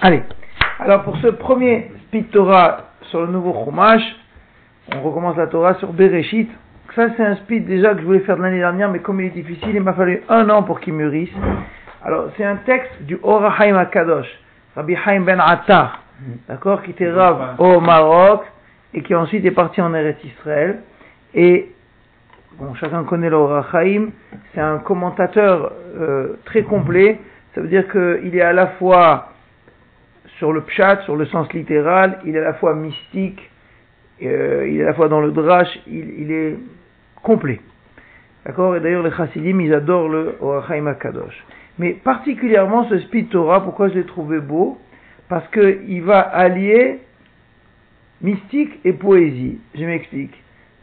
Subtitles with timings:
[0.00, 0.22] Allez,
[0.78, 4.02] alors pour ce premier Spit Torah sur le nouveau Chumash,
[4.94, 6.50] on recommence la Torah sur Bereshit.
[6.94, 9.26] Ça c'est un speed déjà que je voulais faire de l'année dernière, mais comme il
[9.26, 11.30] est difficile, il m'a fallu un an pour qu'il mûrisse.
[12.02, 14.26] Alors c'est un texte du Orahaim HaKadosh,
[14.74, 16.02] Rabbi Haim Ben Attar,
[16.48, 18.42] d'accord, qui était Rav au Maroc
[18.94, 20.80] et qui ensuite est parti en Eretz Israël.
[21.34, 21.70] Et
[22.58, 24.08] bon, chacun connaît l'Orachaim,
[24.54, 27.20] c'est un commentateur euh, très complet.
[27.54, 29.32] Ça veut dire qu'il est à la fois
[30.38, 33.50] sur le pshat, sur le sens littéral, il est à la fois mystique,
[34.22, 36.56] euh, il est à la fois dans le drash, il, il est
[37.22, 37.60] complet.
[38.46, 38.76] D'accord?
[38.76, 41.44] Et d'ailleurs, les chassidim, ils adorent le Orachaim HaKadosh.
[41.78, 44.78] Mais particulièrement ce Speed Torah, pourquoi je l'ai trouvé beau?
[45.28, 47.00] Parce qu'il va allier
[48.22, 49.58] mystique et poésie.
[49.74, 50.34] Je m'explique.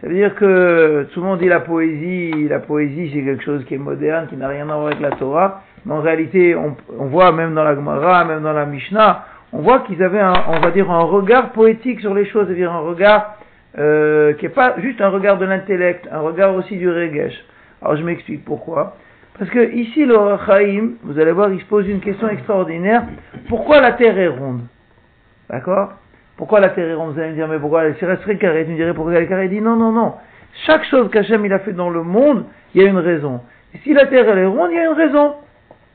[0.02, 3.66] Ça veut dire que tout le monde dit la poésie, la poésie c'est quelque chose
[3.66, 5.64] qui est moderne, qui n'a rien à voir avec la Torah.
[5.86, 9.60] Mais en réalité, on, on voit même dans la Gemara, même dans la Mishnah, on
[9.60, 12.80] voit qu'ils avaient, un, on va dire, un regard poétique sur les choses, c'est-à-dire un
[12.80, 13.36] regard
[13.78, 17.34] euh, qui n'est pas juste un regard de l'intellect, un regard aussi du regesh.
[17.82, 18.96] Alors je m'explique pourquoi.
[19.38, 23.04] Parce que ici, le Rachaim, vous allez voir, il se pose une question extraordinaire.
[23.48, 24.62] Pourquoi la Terre est ronde?
[25.50, 25.94] D'accord?
[26.38, 27.14] Pourquoi la Terre est ronde?
[27.14, 28.66] Vous allez me dire, mais pourquoi elle serait carrée?
[28.66, 29.46] Tu me dirais, pourquoi elle est carrée?
[29.46, 30.16] Il dit, non, non, non.
[30.66, 33.42] Chaque chose qu'Hachem il a fait dans le monde, il y a une raison.
[33.84, 35.36] Si la Terre elle est ronde, il y a une raison.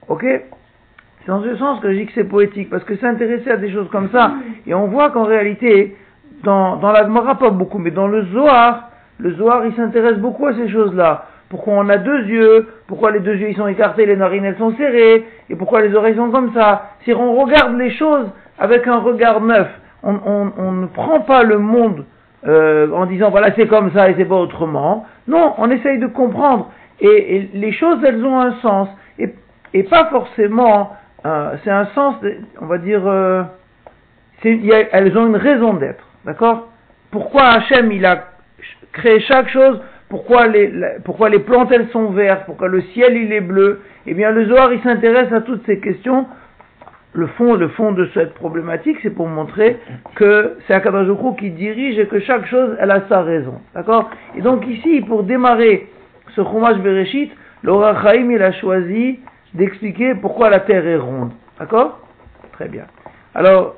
[0.08, 3.56] Ok C'est dans ce sens que je dis que c'est poétique, parce que s'intéresser à
[3.56, 4.32] des choses comme ça,
[4.66, 5.96] et on voit qu'en réalité,
[6.42, 10.46] dans, dans la Gemara, pas beaucoup, mais dans le Zohar, le Zohar, il s'intéresse beaucoup
[10.46, 11.26] à ces choses-là.
[11.48, 14.56] Pourquoi on a deux yeux, pourquoi les deux yeux ils sont écartés, les narines elles
[14.56, 16.92] sont serrées, et pourquoi les oreilles sont comme ça.
[17.04, 18.26] Si on regarde les choses
[18.58, 19.68] avec un regard neuf,
[20.02, 22.04] on, on, on ne prend pas le monde
[22.48, 25.06] euh, en disant voilà c'est comme ça et c'est pas autrement.
[25.28, 26.70] Non, on essaye de comprendre.
[27.00, 28.88] Et les choses elles ont un sens,
[29.74, 32.16] et, pas forcément, euh, c'est un sens,
[32.60, 33.42] on va dire, euh,
[34.44, 36.04] y a, elles ont une raison d'être.
[36.24, 36.68] D'accord?
[37.10, 38.24] Pourquoi Hachem il a
[38.92, 39.80] créé chaque chose?
[40.08, 40.70] Pourquoi les,
[41.04, 44.44] pourquoi les plantes elles sont vertes, pourquoi le ciel il est bleu, eh bien le
[44.46, 46.26] Zohar il s'intéresse à toutes ces questions.
[47.14, 49.78] Le fond, le fond de cette problématique, c'est pour montrer
[50.14, 53.60] que c'est Akadajoukou qui dirige et que chaque chose elle a sa raison.
[53.74, 54.10] D'accord?
[54.36, 55.88] Et donc ici, pour démarrer
[56.34, 57.32] ce Chumash Bereshit,
[57.62, 59.20] le Rachaim il a choisi
[59.54, 61.32] d'expliquer pourquoi la terre est ronde.
[61.58, 62.00] D'accord?
[62.52, 62.84] Très bien.
[63.34, 63.76] Alors,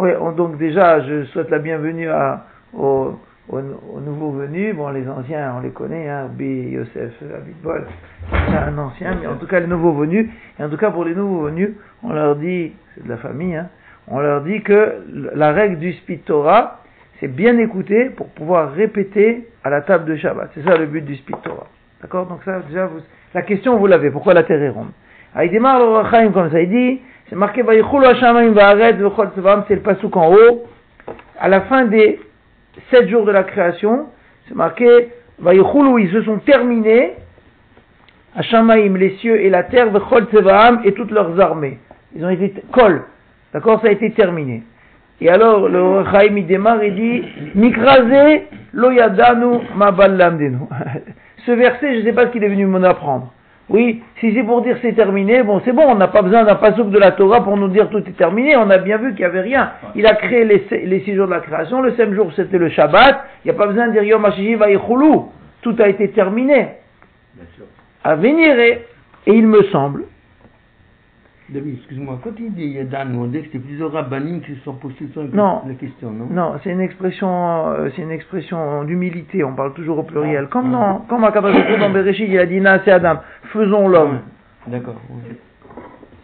[0.00, 4.74] oui, donc déjà, je souhaite la bienvenue à, aux, aux, aux, nouveaux venus.
[4.74, 6.42] Bon, les anciens, on les connaît, hein, B,
[6.72, 7.86] Yosef, Abitbol,
[8.30, 10.28] c'est un ancien, mais en tout cas, les nouveaux venus.
[10.58, 11.70] Et en tout cas, pour les nouveaux venus,
[12.02, 13.68] on leur dit, c'est de la famille, hein,
[14.08, 15.04] on leur dit que
[15.34, 16.80] la règle du Spit Torah,
[17.20, 20.50] c'est bien écouter pour pouvoir répéter à la table de Shabbat.
[20.54, 21.68] C'est ça le but du Spit Torah.
[22.02, 22.26] D'accord?
[22.26, 23.00] Donc ça, déjà, vous,
[23.34, 24.10] la question, vous l'avez.
[24.10, 24.90] Pourquoi la terre est ronde
[25.42, 26.60] il démarre le Rachaim comme ça.
[26.60, 30.64] Il dit, c'est marqué c'est le pasouk en haut.
[31.40, 32.20] À la fin des
[32.90, 34.06] sept jours de la création,
[34.46, 35.08] c'est marqué
[35.44, 37.14] ils se sont terminés.
[38.36, 39.88] Hashamayim, les cieux et la terre,
[40.30, 41.78] Tzevam, et toutes leurs armées.
[42.14, 43.02] Ils ont été kol.
[43.52, 44.62] D'accord Ça a été terminé.
[45.20, 47.24] Et alors, le Rachaim, il démarre et dit
[47.54, 49.90] Mikraze lo yadanu ma.
[51.46, 53.32] Ce verset, je ne sais pas ce qu'il est venu m'en apprendre.
[53.70, 56.56] Oui, si c'est pour dire c'est terminé, bon c'est bon, on n'a pas besoin d'un
[56.56, 59.20] pasouk de la Torah pour nous dire tout est terminé, on a bien vu qu'il
[59.20, 59.72] n'y avait rien.
[59.94, 62.68] Il a créé les, les, six jours de la création, le septième jour c'était le
[62.68, 64.26] Shabbat, il n'y a pas besoin de dire Yom
[65.62, 66.68] tout a été terminé.
[68.04, 68.86] À venir, et
[69.26, 70.04] il me semble.
[71.50, 74.74] David, excuse-moi, quand il dit Yadan, on dit que c'est plusieurs rabbinim qui se sont
[74.74, 76.26] posés sur non, la question, non?
[76.30, 80.48] Non, c'est une expression, euh, c'est une expression d'humilité, on parle toujours au pluriel.
[80.48, 83.20] Comme dans, comme à dans Bereshit, il a dit c'est Adam,
[83.52, 84.20] faisons l'homme.
[84.68, 84.96] D'accord.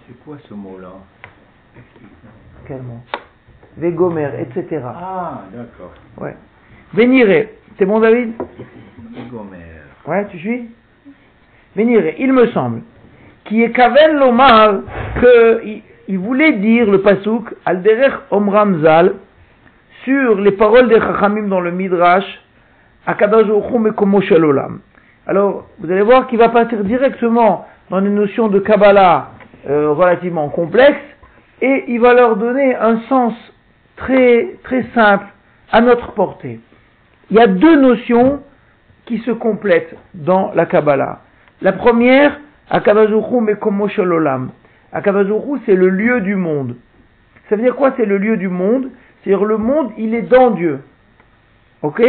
[0.06, 0.92] C'est quoi ce mot-là?
[2.66, 3.00] Quel mot
[3.76, 4.82] Vegomer, etc.
[4.86, 5.92] Ah, d'accord.
[6.18, 6.34] Ouais.
[6.94, 8.32] Véniré, c'est bon David?
[9.12, 9.58] Vegomer.
[10.06, 10.70] Ouais, tu suis?
[11.76, 12.80] Véniré, il me semble
[13.50, 14.74] qui est Kaven Lomar,
[15.18, 19.14] qu'il il voulait dire le pasouk Alderech Omramzal
[20.04, 22.24] sur les paroles des Chachamim dans le Midrash
[23.06, 23.48] Akadosh
[23.80, 24.78] Mekomo Shalolam.
[25.26, 29.30] Alors, vous allez voir qu'il va partir directement dans une notion de Kabbalah
[29.68, 31.02] euh, relativement complexe
[31.60, 33.34] et il va leur donner un sens
[33.96, 35.26] très, très simple
[35.72, 36.60] à notre portée.
[37.32, 38.42] Il y a deux notions
[39.06, 41.22] qui se complètent dans la Kabbalah.
[41.62, 42.38] La première,
[42.70, 44.50] Akavazuchu Mekomo Shalolam.
[44.92, 46.76] Akavazuchu, c'est le lieu du monde.
[47.48, 48.90] Ça veut dire quoi, c'est le lieu du monde?
[49.22, 50.78] C'est-à-dire le monde, il est dans Dieu.
[51.82, 52.00] Ok?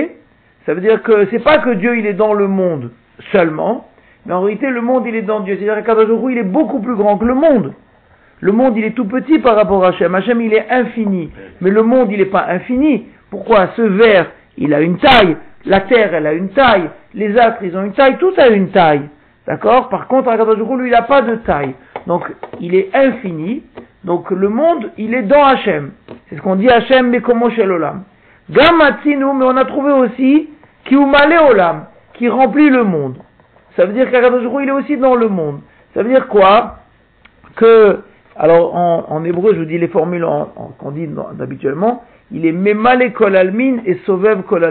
[0.66, 2.92] Ça veut dire que c'est pas que Dieu, il est dans le monde
[3.32, 3.88] seulement,
[4.26, 5.56] mais en réalité, le monde, il est dans Dieu.
[5.56, 7.74] C'est-à-dire qu'Akavazuchu, il est beaucoup plus grand que le monde.
[8.40, 10.14] Le monde, il est tout petit par rapport à Hachem.
[10.14, 11.32] Hachem, il est infini.
[11.62, 13.08] Mais le monde, il n'est pas infini.
[13.30, 13.70] Pourquoi?
[13.76, 15.38] Ce verre, il a une taille.
[15.66, 16.90] La terre, elle a une taille.
[17.14, 18.18] Les astres, ils ont une taille.
[18.18, 19.02] Tout a une taille.
[19.48, 19.90] D'accord?
[19.90, 21.76] Par contre, Akadosh lui, il n'a pas de taille.
[22.08, 22.24] Donc,
[22.60, 23.64] il est infini.
[24.04, 25.92] Donc, le monde, il est dans Hachem.
[26.30, 28.04] C'est ce qu'on dit Hachem, mais comment chez l'Olam.
[28.50, 30.50] Gamatsinu, mais on a trouvé aussi
[30.86, 33.18] qui Olam, qui remplit le monde.
[33.76, 35.62] Ça veut dire qu'Akadosh il est aussi dans le monde.
[35.94, 36.78] Ça veut dire quoi?
[37.56, 38.00] Que,
[38.36, 40.26] alors en, hébreu, je vous dis les formules
[40.80, 41.08] qu'on dit
[41.40, 44.64] habituellement, il est Memale Kol Almin et Sovev Kol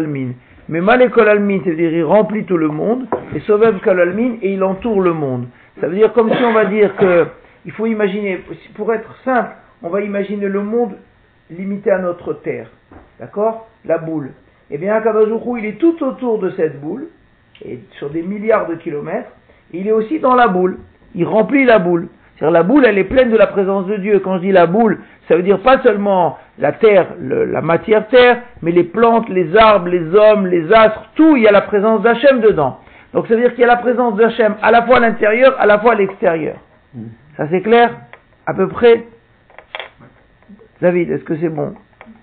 [0.71, 5.01] Memale Kol Almin, c'est-à-dire il remplit tout le monde, et Sovev Almin, et il entoure
[5.01, 5.49] le monde.
[5.81, 7.27] Ça veut dire comme si on va dire que,
[7.67, 8.41] il faut imaginer,
[8.77, 9.51] pour être simple,
[9.83, 10.93] on va imaginer le monde
[11.51, 12.69] limité à notre terre.
[13.19, 13.69] D'accord?
[13.85, 14.31] La boule.
[14.71, 17.09] Eh bien, Akadosh il est tout autour de cette boule,
[17.65, 19.33] et sur des milliards de kilomètres,
[19.73, 20.79] il est aussi dans la boule.
[21.17, 22.07] Il remplit la boule.
[22.41, 24.19] C'est-à-dire la boule, elle est pleine de la présence de Dieu.
[24.21, 28.39] Quand je dis la boule, ça veut dire pas seulement la terre, la matière terre,
[28.63, 32.01] mais les plantes, les arbres, les hommes, les astres, tout, il y a la présence
[32.01, 32.79] d'Hachem dedans.
[33.13, 35.55] Donc ça veut dire qu'il y a la présence d'Hachem à la fois à l'intérieur,
[35.61, 36.57] à la fois à l'extérieur.
[36.95, 37.05] Mm.
[37.37, 37.91] Ça c'est clair?
[38.47, 39.05] À peu près?
[40.81, 41.75] David, est-ce que c'est bon?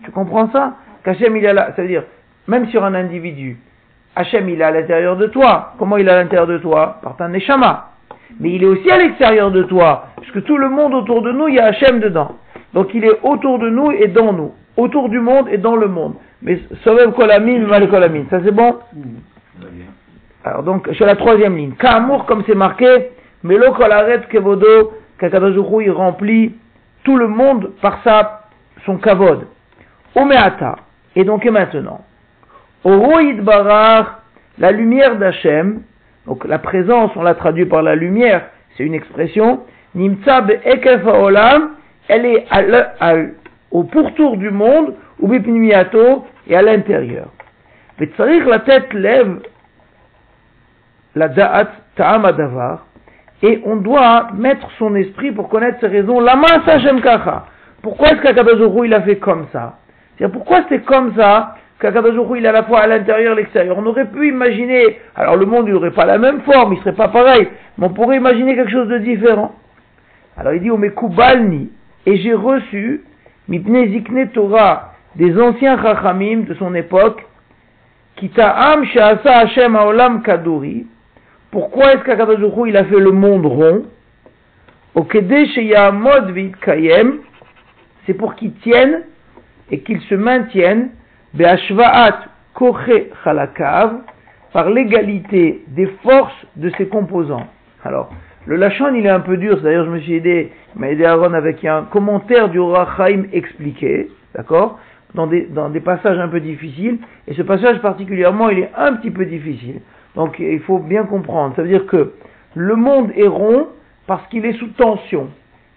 [0.04, 0.78] Tu comprends ça?
[1.04, 2.04] Qu'Hachem il est là, ça veut dire,
[2.48, 3.58] même sur un individu,
[4.16, 5.74] Hachem, il est à l'intérieur de toi.
[5.78, 6.98] Comment il est à l'intérieur de toi?
[7.04, 7.92] Par ta neshama.
[8.40, 10.08] Mais il est aussi à l'extérieur de toi.
[10.22, 12.36] Puisque tout le monde autour de nous, il y a Hachem dedans.
[12.74, 14.54] Donc il est autour de nous et dans nous.
[14.76, 16.16] Autour du monde et dans le monde.
[16.42, 18.26] Mais Sovev Kolamine, Mal Kolamine.
[18.30, 18.76] Ça c'est bon
[20.44, 21.72] Alors donc, sur la troisième ligne.
[21.72, 23.10] Ka'amour, comme c'est marqué,
[23.44, 26.54] Melo Kolaret Kevodo, Kakadazuhu, il remplit
[27.04, 28.44] tout le monde par sa,
[28.86, 29.48] son kavod.
[30.16, 30.76] Omeata.
[31.16, 32.02] Et donc, et maintenant.
[32.84, 34.22] Oroïd Barar,
[34.60, 35.82] la lumière d'Hachem,
[36.28, 39.62] donc la présence, on l'a traduit par la lumière, c'est une expression,
[39.96, 40.46] Nimtsa
[41.06, 41.72] Olam,
[42.10, 42.46] elle est
[43.72, 47.28] au pourtour du monde, ou Bipinmiato, et à l'intérieur.
[47.98, 49.40] la tête lève
[51.16, 52.86] la da'at ta'am adavar,
[53.42, 56.20] et on doit mettre son esprit pour connaître ses raisons.
[56.20, 57.46] La main Hachem kacha.
[57.82, 59.78] Pourquoi est-ce qu'Akadozourou il a fait comme ça?
[60.18, 61.56] C'est pourquoi c'est comme ça?
[61.80, 63.78] qu'Akadosh il est à la fois à l'intérieur et l'extérieur.
[63.78, 67.10] On aurait pu imaginer, alors le monde n'aurait pas la même forme, il serait pas
[67.10, 67.48] pareil,
[67.78, 69.54] mais on pourrait imaginer quelque chose de différent.
[70.38, 71.70] Alors il dit, Omekubalni,
[72.06, 73.04] et j'ai reçu,
[73.48, 77.26] Mipne Zikne Torah, des anciens Chachamim de son époque,
[78.16, 80.88] Kita'am Sha'asa Hashem Haolam Kaduri,
[81.52, 83.86] pourquoi est-ce qu'Akadosh il a fait le monde rond?
[86.66, 87.20] Kayem,
[88.06, 89.04] c'est pour qu'il tienne
[89.70, 90.90] et qu'il se maintienne
[94.54, 97.48] par l'égalité des forces de ses composants.
[97.84, 98.10] Alors,
[98.46, 101.34] le Lachon, il est un peu dur, d'ailleurs je me suis aidé, m'a aidé Aaron
[101.34, 104.80] avec un commentaire du Rachaim expliqué, d'accord
[105.14, 108.94] dans des, dans des passages un peu difficiles, et ce passage particulièrement, il est un
[108.94, 109.82] petit peu difficile.
[110.16, 112.14] Donc il faut bien comprendre, ça veut dire que
[112.56, 113.68] le monde est rond
[114.06, 115.30] parce qu'il est sous tension,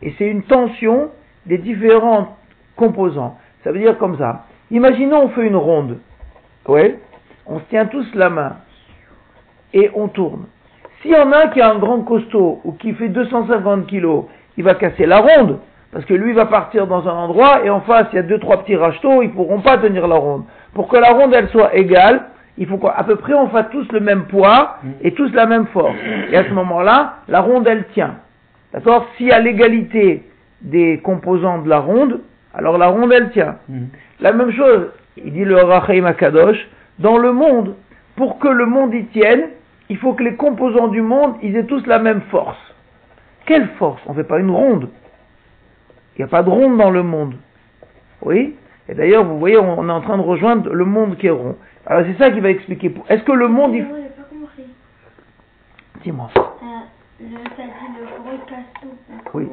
[0.03, 1.11] et c'est une tension
[1.47, 2.37] des différents
[2.77, 3.37] composants.
[3.65, 4.47] Ça veut dire comme ça.
[4.71, 5.99] Imaginons on fait une ronde.
[6.67, 6.99] Ouais.
[7.47, 8.57] On se tient tous la main.
[9.73, 10.47] Et on tourne.
[11.01, 14.27] S'il y en a un qui a un grand costaud ou qui fait 250 kilos,
[14.57, 15.59] il va casser la ronde.
[15.93, 18.39] Parce que lui va partir dans un endroit et en face il y a deux
[18.39, 20.45] trois petits rachetots, ils pourront pas tenir la ronde.
[20.75, 22.27] Pour que la ronde elle soit égale,
[22.59, 25.67] il faut qu'à peu près on fasse tous le même poids et tous la même
[25.67, 25.97] force.
[26.31, 28.17] Et à ce moment-là, la ronde elle tient.
[28.73, 29.07] D'accord?
[29.17, 30.23] S'il y a l'égalité
[30.61, 32.21] des composants de la ronde,
[32.55, 33.57] alors la ronde elle tient.
[33.69, 33.85] Mm.
[34.21, 37.77] La même chose, il dit le Rachaim Akadosh, dans le monde,
[38.17, 39.49] pour que le monde y tienne,
[39.89, 42.59] il faut que les composants du monde, ils aient tous la même force.
[43.47, 44.01] Quelle force?
[44.07, 44.89] On ne fait pas une ronde.
[46.17, 47.35] Il n'y a pas de ronde dans le monde.
[48.23, 48.55] Oui?
[48.89, 51.57] Et d'ailleurs, vous voyez, on est en train de rejoindre le monde qui est rond.
[51.87, 52.93] Alors c'est ça qui va expliquer.
[53.09, 53.75] Est-ce que le monde...
[53.75, 53.87] Il...
[56.03, 56.31] Dis-moi.
[56.37, 56.41] Euh,
[57.21, 57.41] le, le
[59.35, 59.49] oui.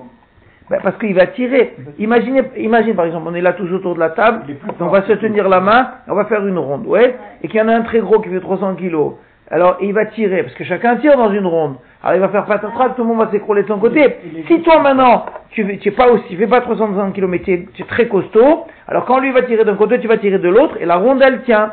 [0.70, 1.76] Ben, parce qu'il va tirer.
[1.98, 4.42] Imaginez, imagine par exemple, on est là tous autour de la table,
[4.82, 7.64] on va se tenir la main, on va faire une ronde, ouais, et qu'il y
[7.64, 9.14] en a un très gros qui fait 300 kilos.
[9.50, 11.76] Alors il va tirer, parce que chacun tire dans une ronde.
[12.04, 14.18] Alors il va faire patatras, tout le monde va s'écrouler de son côté.
[14.48, 18.10] Si toi maintenant, tu ne pas aussi, fais pas 360 kilos, mais tu es, très
[18.10, 20.98] costaud, alors quand lui va tirer d'un côté, tu vas tirer de l'autre, et la
[20.98, 21.72] ronde elle tient.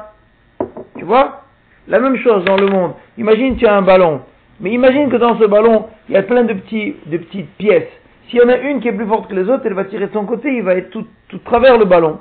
[0.96, 1.40] Tu vois?
[1.88, 2.92] La même chose dans le monde.
[3.18, 4.20] Imagine tu as un ballon,
[4.60, 7.90] mais imagine que dans ce ballon, il y a plein de, petits, de petites pièces.
[8.28, 10.06] S'il y en a une qui est plus forte que les autres, elle va tirer
[10.06, 12.18] de son côté, il va être tout, tout travers le ballon.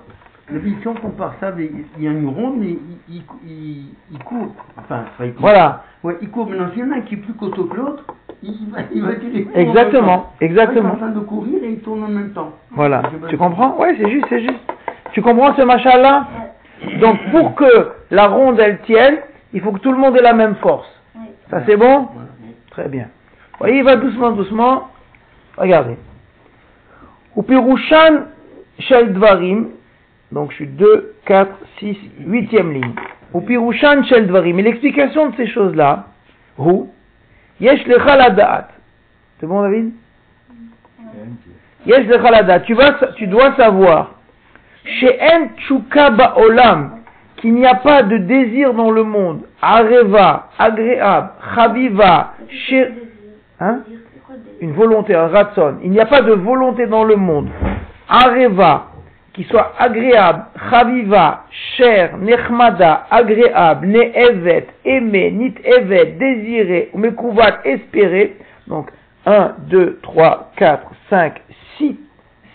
[0.52, 2.76] But, si on compare ça, il y a une ronde, mais
[3.10, 4.54] il, il, il, il court.
[4.78, 5.42] Enfin, il court.
[5.42, 5.84] Voilà.
[6.04, 6.50] Ouais, il court.
[6.50, 8.04] Maintenant, s'il y en a un qui est plus costaud que l'autre,
[8.44, 9.48] il va, il va tirer.
[9.56, 10.92] Exactement, Il est exactement.
[10.92, 12.52] en train de courir et il tourne en même temps.
[12.72, 13.04] Voilà.
[13.30, 14.60] Tu comprends Ouais, c'est juste, c'est juste.
[15.14, 16.28] Tu comprends ce machin-là
[17.00, 19.20] Donc, pour que la ronde, elle tienne,
[19.54, 20.88] il faut que tout le monde ait la même force.
[21.50, 22.10] Ça, c'est bon.
[22.72, 23.04] Très bien.
[23.54, 24.90] Vous voyez, il va doucement, doucement.
[25.58, 25.98] Regardez.
[27.38, 28.26] Upirushan
[28.80, 29.70] shel dvarim.
[30.32, 32.94] Donc, je suis 2, 4, 6, 8e ligne.
[33.36, 34.60] Upirushan shel dvarim.
[34.60, 36.08] Et l'explication de ces choses-là,
[36.58, 36.86] Hu,
[37.60, 38.68] yesh lecha la da'at.
[39.40, 39.94] C'est bon, David?
[41.86, 42.60] Yesh lecha la da'at.
[42.62, 42.76] Tu,
[43.18, 44.16] tu dois savoir,
[44.86, 47.00] she'en tchuka ba'olam,
[47.38, 52.88] qu'il n'y a pas de désir dans le monde, areva, agréable, chaviva, chez...
[53.60, 53.82] Hein?
[54.64, 55.74] Une volonté, un ratson.
[55.84, 57.50] Il n'y a pas de volonté dans le monde,
[58.08, 58.92] areva,
[59.34, 61.44] qui soit agréable, chaviva,
[61.76, 68.38] cher, nechmada, agréable, ne'evet, aimé, nit evet, désiré, mekouvat, espéré.
[68.68, 68.90] Donc,
[69.26, 71.42] 1, 2, 3, 4, 5,
[71.78, 71.98] 6,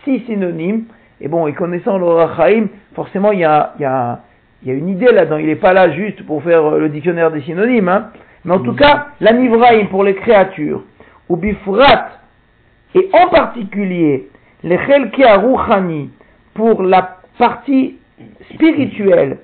[0.04, 0.84] 6 synonymes.
[1.20, 4.20] Et bon, et connaissant le Rachaim, forcément, il y a, y a,
[4.64, 5.36] y a une idée là-dedans.
[5.36, 7.90] Il n'est pas là juste pour faire euh, le dictionnaire des synonymes.
[7.90, 8.12] Hein.
[8.46, 10.84] Mais en tout cas, la Nivraim pour les créatures,
[11.28, 12.10] ou Bifrat,
[12.94, 14.28] et en particulier,
[14.62, 14.78] les
[15.24, 16.10] Aruchani,
[16.54, 17.96] pour la partie
[18.52, 19.38] spirituelle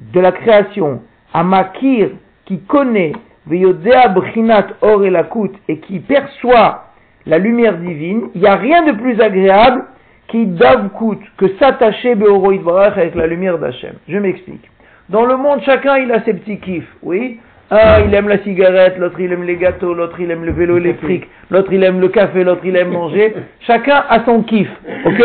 [0.00, 2.10] de la création, Amakir,
[2.44, 3.12] qui connaît,
[3.46, 6.92] Veyodea Brinat Or et Lakut, et qui perçoit
[7.26, 9.84] la lumière divine, il n'y a rien de plus agréable
[10.28, 13.94] qui davkut que s'attacher Beoro Yitvarach avec la lumière d'Hachem.
[14.08, 14.68] Je m'explique.
[15.08, 17.38] Dans le monde, chacun il a ses petits kiffs, oui.
[17.72, 20.76] Un, il aime la cigarette, l'autre il aime les gâteaux, l'autre il aime le vélo
[20.76, 23.32] électrique, l'autre il aime le café, l'autre il aime manger.
[23.60, 24.68] Chacun a son kiff,
[25.06, 25.22] ok?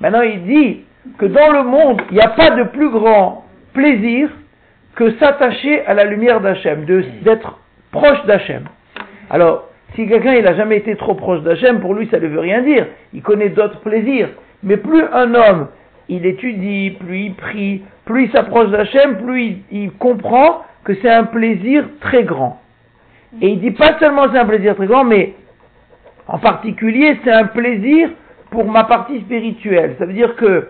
[0.00, 0.84] Maintenant il dit
[1.18, 4.28] que dans le monde, il n'y a pas de plus grand plaisir
[4.94, 6.84] que s'attacher à la lumière d'Hachem,
[7.22, 7.58] d'être
[7.90, 8.62] proche d'Hachem.
[9.28, 12.38] Alors, si quelqu'un il n'a jamais été trop proche d'Hachem, pour lui ça ne veut
[12.38, 12.86] rien dire.
[13.12, 14.28] Il connaît d'autres plaisirs.
[14.62, 15.66] Mais plus un homme,
[16.08, 21.24] il étudie, plus il prie, plus il s'approche d'Hachem, plus il, comprend que c'est un
[21.24, 22.60] plaisir très grand.
[23.40, 25.34] Et il dit pas seulement c'est un plaisir très grand, mais
[26.28, 28.10] en particulier c'est un plaisir
[28.50, 29.96] pour ma partie spirituelle.
[29.98, 30.68] Ça veut dire que,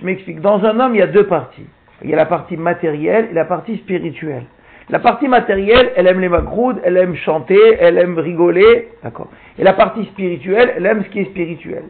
[0.00, 1.66] je m'explique, dans un homme il y a deux parties.
[2.02, 4.44] Il y a la partie matérielle et la partie spirituelle.
[4.90, 9.28] La partie matérielle, elle aime les macroudes, elle aime chanter, elle aime rigoler, d'accord.
[9.58, 11.84] Et la partie spirituelle, elle aime ce qui est spirituel.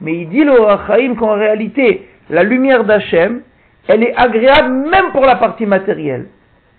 [0.00, 3.42] Mais il dit le Rachaim qu'en réalité, la lumière d'Hachem,
[3.88, 6.26] elle est agréable même pour la partie matérielle.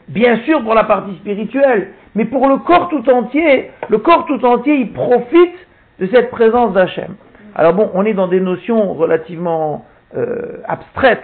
[0.07, 4.43] Bien sûr pour la partie spirituelle, mais pour le corps tout entier, le corps tout
[4.45, 5.55] entier, il profite
[5.99, 7.15] de cette présence d'Hachem.
[7.55, 9.85] Alors bon, on est dans des notions relativement
[10.15, 11.23] euh, abstraites,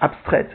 [0.00, 0.50] abstraites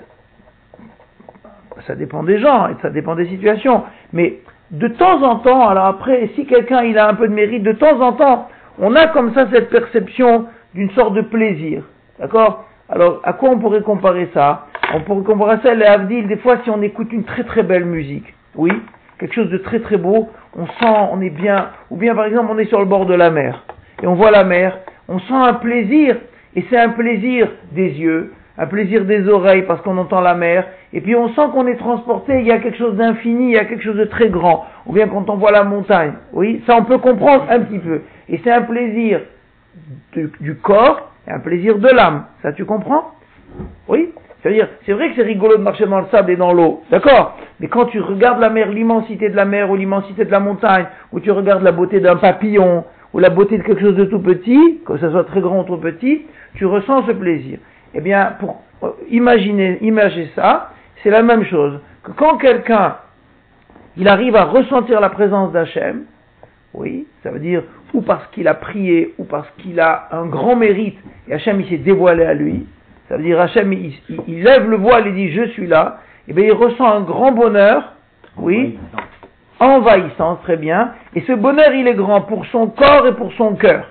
[1.86, 3.84] ça dépend des gens et ça dépend des situations.
[4.14, 4.40] Mais
[4.72, 7.74] de temps en temps, alors après, si quelqu'un il a un peu de mérite, de
[7.74, 11.84] temps en temps, on a comme ça cette perception d'une sorte de plaisir.
[12.20, 12.66] D'accord?
[12.89, 16.60] Alors, à quoi on pourrait comparer ça On pourrait comparer ça à l'Avdil, des fois
[16.63, 18.34] si on écoute une très très belle musique.
[18.56, 18.72] Oui
[19.20, 22.48] Quelque chose de très très beau, on sent, on est bien, ou bien par exemple
[22.51, 23.63] on est sur le bord de la mer,
[24.01, 24.77] et on voit la mer,
[25.08, 26.17] on sent un plaisir,
[26.56, 30.67] et c'est un plaisir des yeux, un plaisir des oreilles parce qu'on entend la mer,
[30.94, 33.58] et puis on sent qu'on est transporté, il y a quelque chose d'infini, il y
[33.58, 36.75] a quelque chose de très grand, ou bien quand on voit la montagne, oui, ça
[36.77, 39.22] on peut comprendre un petit peu, et c'est un plaisir
[40.13, 43.12] du, du corps un plaisir de l'âme, ça tu comprends
[43.88, 44.10] Oui
[44.41, 47.38] C'est-à-dire, c'est vrai que c'est rigolo de marcher dans le sable et dans l'eau, d'accord
[47.60, 50.86] Mais quand tu regardes la mer, l'immensité de la mer ou l'immensité de la montagne,
[51.12, 54.19] ou tu regardes la beauté d'un papillon, ou la beauté de quelque chose de tout
[54.19, 57.60] petit, que ce soit très grand ou trop petit, tu ressens ce plaisir.
[57.93, 60.72] Eh bien, pour euh, imaginer, imaginer ça,
[61.03, 61.79] c'est la même chose.
[62.03, 62.98] Que quand quelqu'un,
[63.96, 66.03] il arrive à ressentir la présence d'Hachem,
[66.74, 70.55] oui, ça veut dire ou parce qu'il a prié, ou parce qu'il a un grand
[70.55, 72.65] mérite, et Hachem il s'est dévoilé à lui,
[73.10, 76.46] ça veut dire Hachem il, lève le voile et dit je suis là, et bien
[76.46, 77.93] il ressent un grand bonheur,
[78.38, 78.77] oui,
[79.60, 83.55] envahissance, très bien, et ce bonheur il est grand pour son corps et pour son
[83.55, 83.88] cœur.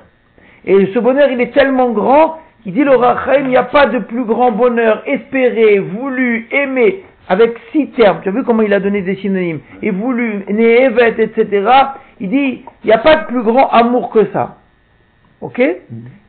[0.64, 3.86] Et ce bonheur il est tellement grand qu'il dit le Rachaim, il n'y a pas
[3.86, 8.20] de plus grand bonheur espéré, voulu, aimé, avec six termes.
[8.22, 9.60] Tu as vu comment il a donné des synonymes?
[9.82, 11.68] Et voulu, néhévet, etc.
[12.20, 14.56] Il dit, il n'y a pas de plus grand amour que ça.
[15.40, 15.58] Ok?
[15.58, 15.78] Et,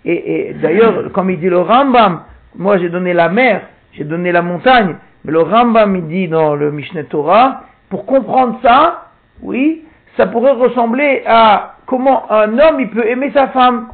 [0.05, 2.21] et d'ailleurs, comme il dit le Rambam,
[2.55, 3.61] moi j'ai donné la mer,
[3.93, 8.59] j'ai donné la montagne, mais le Rambam il dit dans le Mishneh Torah, pour comprendre
[8.61, 9.09] ça,
[9.41, 9.85] oui,
[10.17, 13.89] ça pourrait ressembler à comment un homme il peut aimer sa femme.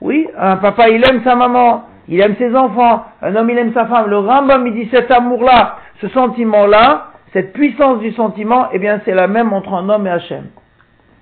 [0.00, 3.72] Oui, un papa il aime sa maman, il aime ses enfants, un homme il aime
[3.72, 4.10] sa femme.
[4.10, 9.14] Le Rambam il dit cet amour-là, ce sentiment-là, cette puissance du sentiment, eh bien c'est
[9.14, 10.44] la même entre un homme et Hachem.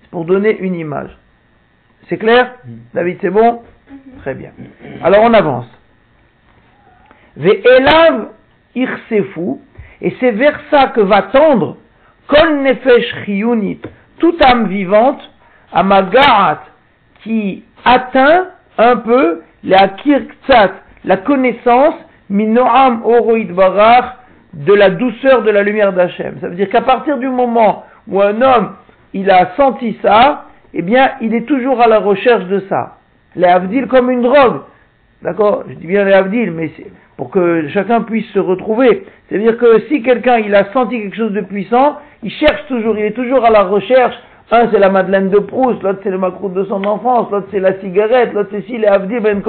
[0.03, 1.17] C'est pour donner une image.
[2.09, 2.55] C'est clair
[2.93, 3.63] David, c'est bon
[4.21, 4.51] Très bien.
[5.03, 5.67] Alors on avance.
[7.37, 8.29] Ve'elav
[8.75, 9.59] irsefu,
[10.01, 11.77] et c'est vers ça que va tendre
[12.27, 13.81] kol nefesh chiyunit,
[14.19, 15.21] toute âme vivante,
[15.73, 16.63] amagarat,
[17.23, 18.47] qui atteint
[18.79, 20.73] un peu la kirktsat,
[21.05, 21.95] la connaissance,
[22.31, 24.17] minoam oroid barach,
[24.53, 26.39] de la douceur de la lumière d'Hachem.
[26.41, 28.77] Ça veut dire qu'à partir du moment où un homme,
[29.13, 32.99] il a senti ça, eh bien, il est toujours à la recherche de ça.
[33.37, 34.61] Les avdil comme une drogue.
[35.23, 35.65] D'accord?
[35.69, 36.71] Je dis bien les avdil, mais
[37.17, 39.05] pour que chacun puisse se retrouver.
[39.29, 43.05] C'est-à-dire que si quelqu'un, il a senti quelque chose de puissant, il cherche toujours, il
[43.05, 44.15] est toujours à la recherche.
[44.51, 47.61] Un, c'est la Madeleine de Proust, l'autre, c'est le macroute de son enfance, l'autre, c'est
[47.61, 49.43] la cigarette, l'autre, c'est si les avdil, ben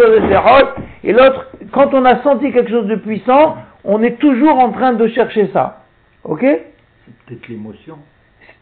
[1.03, 4.93] et l'autre, quand on a senti quelque chose de puissant, on est toujours en train
[4.93, 5.83] de chercher ça.
[6.23, 6.41] Ok?
[6.41, 7.97] C'est peut-être l'émotion.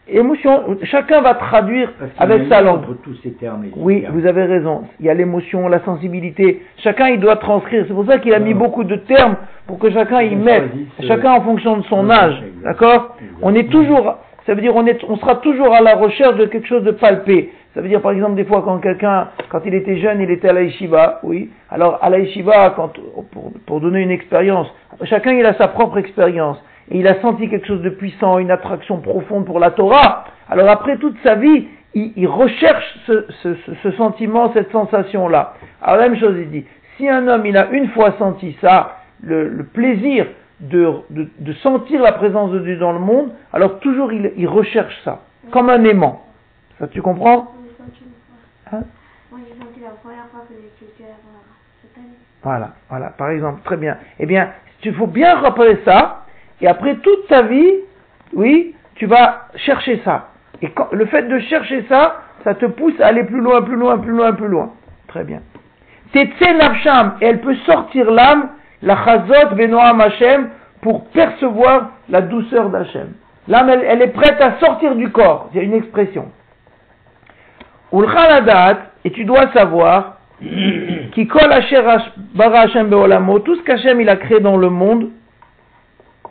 [0.06, 2.82] Émotion, chacun va traduire avec sa langue.
[3.02, 3.64] tous ces termes.
[3.74, 4.14] Oui, termes.
[4.20, 4.82] vous avez raison.
[5.00, 6.60] Il y a l'émotion, la sensibilité.
[6.78, 7.86] Chacun, il doit transcrire.
[7.88, 8.54] C'est pour ça qu'il a mis Ouais.
[8.54, 10.64] beaucoup de termes pour que chacun y mette.
[11.00, 12.42] ce- Chacun en fonction de son âge.
[12.62, 13.16] D'accord.
[13.40, 16.44] On est toujours, ça veut dire on, est, on sera toujours à la recherche de
[16.44, 17.50] quelque chose de palpé.
[17.74, 20.50] Ça veut dire par exemple des fois quand quelqu'un, quand il était jeune, il était
[20.50, 21.50] à la yeshiva, oui.
[21.70, 22.92] Alors à la yeshiva, quand,
[23.32, 24.68] pour, pour donner une expérience,
[25.04, 26.62] chacun il a sa propre expérience.
[26.90, 30.24] Et il a senti quelque chose de puissant, une attraction profonde pour la Torah.
[30.48, 35.54] Alors après toute sa vie, il, il recherche ce, ce, ce- sentiment, cette sensation-là.
[35.82, 36.64] Alors la même chose, il dit,
[36.96, 40.26] si un homme il a une fois senti ça, le, le plaisir
[40.60, 44.46] de, de, de sentir la présence de Dieu dans le monde, alors toujours il, il
[44.48, 46.22] recherche ça, comme un aimant.
[46.78, 47.36] Ça tu comprends?
[47.36, 48.10] Moi, j'ai senti une
[48.70, 48.78] fois.
[48.78, 48.82] Hein?
[49.30, 52.06] Moi, j'ai senti la première fois que j'ai cette année.
[52.42, 53.96] Voilà, voilà, par exemple, très bien.
[54.18, 54.50] Eh bien,
[54.84, 56.23] il faut bien rappeler ça,
[56.60, 57.72] et après toute ta vie,
[58.32, 60.28] oui, tu vas chercher ça.
[60.62, 63.98] Et le fait de chercher ça, ça te pousse à aller plus loin, plus loin,
[63.98, 64.72] plus loin, plus loin.
[65.08, 65.40] Très bien.
[66.12, 68.50] Tetse nafsham, et elle peut sortir l'âme,
[68.82, 70.48] la chazot benoam Hashem,
[70.80, 73.14] pour percevoir la douceur d'Hachem.
[73.48, 75.50] L'âme, elle, est prête à sortir du corps.
[75.52, 76.30] C'est une expression.
[77.92, 84.40] Ulchaladat, et tu dois savoir, qui colle Hashem beolamo, tout ce qu'Hachem il a créé
[84.40, 85.10] dans le monde,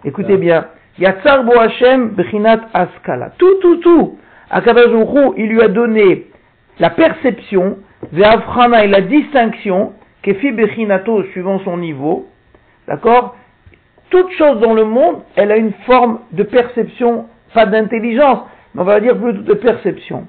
[0.05, 0.67] écoutez bien,
[0.99, 4.17] Yatzar bo Hashem bechinat askala, tout, tout, tout,
[4.51, 6.27] Hu, il lui a donné
[6.79, 7.77] la perception,
[8.11, 12.27] ve'avchana et la distinction, kefi bechinato, suivant son niveau,
[12.87, 13.35] d'accord?
[14.09, 18.39] Toute chose dans le monde, elle a une forme de perception, pas d'intelligence,
[18.75, 20.27] mais on va dire plutôt de perception.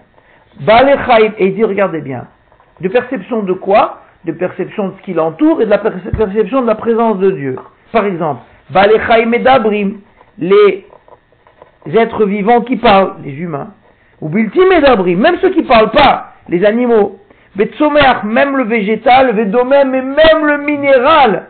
[0.60, 2.26] Balechaim, et il dit, regardez bien,
[2.80, 4.00] de perception de quoi?
[4.24, 7.30] De perception de ce qui l'entoure et de la perce- perception de la présence de
[7.30, 7.56] Dieu.
[7.92, 8.40] Par exemple,
[10.38, 10.84] les
[11.94, 13.74] êtres vivants qui parlent, les humains.
[14.20, 17.18] Ou Biltim et Dabrim, même ceux qui parlent pas, les animaux.
[17.56, 21.46] Betsomer, même le végétal, Vedomem et même le minéral.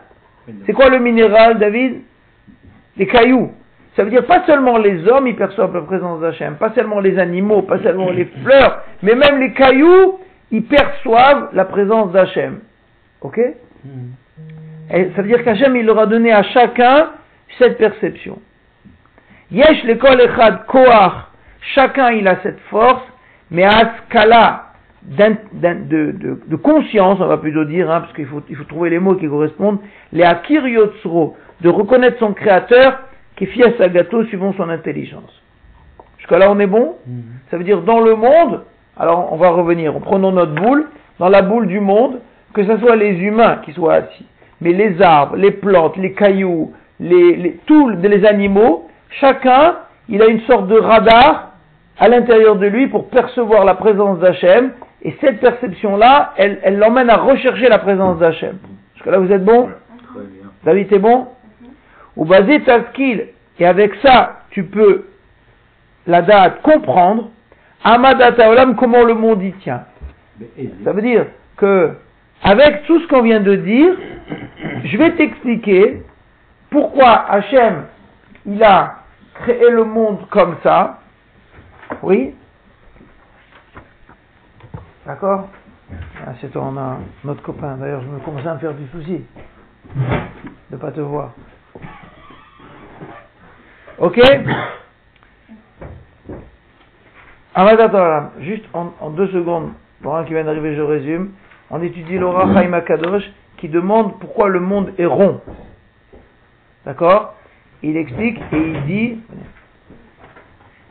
[0.65, 2.01] C'est quoi le minéral, David?
[2.97, 3.51] Les cailloux.
[3.95, 7.17] Ça veut dire pas seulement les hommes, ils perçoivent la présence d'Hachem, pas seulement les
[7.17, 10.19] animaux, pas seulement les fleurs, mais même les cailloux,
[10.51, 12.59] ils perçoivent la présence d'Hachem.
[13.21, 13.39] Ok?
[14.91, 17.09] Et Ça veut dire qu'Hachem, il leur a donné à chacun
[17.57, 18.39] cette perception.
[19.51, 21.13] Yesh l'école echad koach,
[21.73, 23.03] chacun il a cette force,
[23.51, 23.93] mais à
[25.03, 28.55] d'in- d'in- de, de- de conscience, on va plutôt dire, hein, parce qu'il faut, il
[28.55, 29.79] faut trouver les mots qui correspondent,
[30.11, 32.99] les akir yotsro, de reconnaître son créateur,
[33.35, 35.41] qui fit à sa gâteau suivant son intelligence.
[36.17, 36.95] Jusqu'à là on est bon?
[37.51, 38.63] Ça veut dire dans le monde,
[38.97, 40.87] alors on va revenir, prenons notre boule,
[41.19, 42.19] dans la boule du monde,
[42.53, 44.25] que ce soit les humains qui soient assis,
[44.61, 48.87] mais les arbres, les plantes, les cailloux, les, les- tous les animaux,
[49.19, 49.75] chacun,
[50.09, 51.51] il a une sorte de radar
[51.97, 57.09] à l'intérieur de lui pour percevoir la présence d'Hachem, et cette perception-là, elle elle l'emmène
[57.09, 58.57] à rechercher la présence d'Hachem.
[58.95, 59.69] Jusqu'à là vous êtes bon
[60.13, 60.49] Très bien.
[60.63, 61.27] David, c'est bon
[62.17, 63.27] Ou basé skill,
[63.59, 65.05] et avec ça, tu peux,
[66.07, 67.29] la date, comprendre,
[67.83, 69.83] Amadata Olam, comment le monde y tient.
[70.83, 71.25] Ça veut dire
[71.57, 71.91] que,
[72.43, 73.93] avec tout ce qu'on vient de dire,
[74.83, 76.03] je vais t'expliquer
[76.69, 77.85] pourquoi Hachem,
[78.45, 78.97] il a
[79.35, 80.99] créé le monde comme ça.
[82.01, 82.33] Oui
[85.05, 85.49] D'accord?
[86.25, 87.77] Ah, C'est ton, euh, notre copain.
[87.77, 89.23] D'ailleurs, je me commençais à me faire du souci
[90.71, 91.31] de pas te voir.
[93.99, 94.19] Ok?
[98.39, 101.31] Juste en, deux secondes, pour un qui vient d'arriver, je résume.
[101.69, 103.23] On étudie l'Ora Chaim Akadosh,
[103.57, 105.41] qui demande pourquoi le monde est rond.
[106.85, 107.35] D'accord
[107.81, 109.19] Il explique et il dit,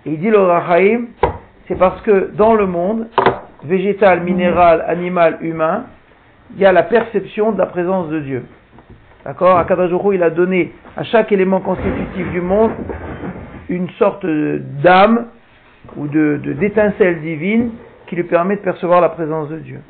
[0.06, 1.06] et il dit le Rahaim,
[1.68, 3.08] c'est parce que dans le monde,
[3.64, 5.84] végétal, minéral, animal, humain,
[6.54, 8.44] il y a la perception de la présence de Dieu.
[9.24, 12.72] D'accord Akadajuru, il a donné à chaque élément constitutif du monde
[13.68, 15.28] une sorte d'âme
[15.96, 17.70] ou de d'étincelle divine
[18.06, 19.80] qui lui permet de percevoir la présence de Dieu.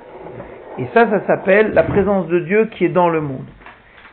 [0.79, 3.47] Et ça, ça s'appelle la présence de Dieu qui est dans le monde.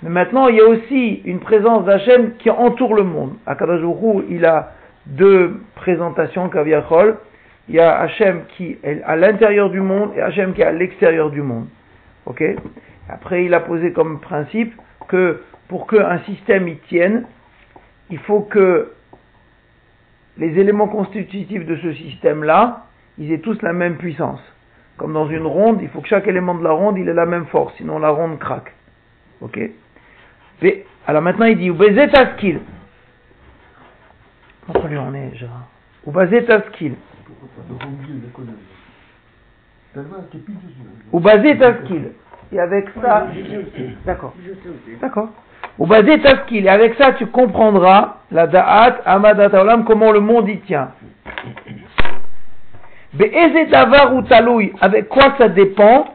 [0.04, 3.34] Mais maintenant, il y a aussi une présence d'Hachem qui entoure le monde.
[3.45, 4.74] Akadajuru, il a
[5.06, 7.17] deux présentations, Kaviachol.
[7.69, 10.71] Il y a Hachem qui est à l'intérieur du monde et Hachem qui est à
[10.71, 11.67] l'extérieur du monde.
[12.26, 12.43] Ok?
[13.10, 14.74] Après, il a posé comme principe
[15.08, 17.26] que pour qu'un système y tienne,
[18.10, 18.91] il faut que
[20.38, 22.86] les éléments constitutifs de ce système-là,
[23.17, 24.41] ils aient tous la même puissance.
[25.01, 27.25] Comme dans une ronde, il faut que chaque élément de la ronde, il ait la
[27.25, 28.71] même force, sinon la ronde craque.
[29.41, 29.59] Ok?
[31.07, 32.59] Alors maintenant, il dit, Ubezet Askil.
[34.67, 35.67] Pourquoi lui en est, genre
[36.05, 36.93] Ubezet Askil.
[41.11, 42.11] Ubezet Askil.
[42.51, 43.25] Et avec ça,
[44.05, 44.35] d'accord,
[45.01, 45.29] d'accord.
[45.79, 46.67] Ubezet Askil.
[46.67, 50.91] Et avec ça, tu comprendras la Da'at, Amadat Olam, comment le monde y tient.
[53.13, 56.06] Avec quoi ça dépend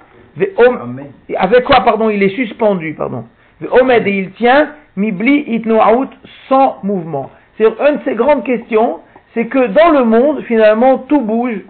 [1.37, 3.25] Avec quoi, pardon, il est suspendu, pardon.
[3.71, 6.11] Omed et il tient, Mibli itnoaout,
[6.49, 7.31] sans mouvement.
[7.59, 9.01] C'est une de ces grandes questions,
[9.35, 11.61] c'est que dans le monde, finalement, tout bouge.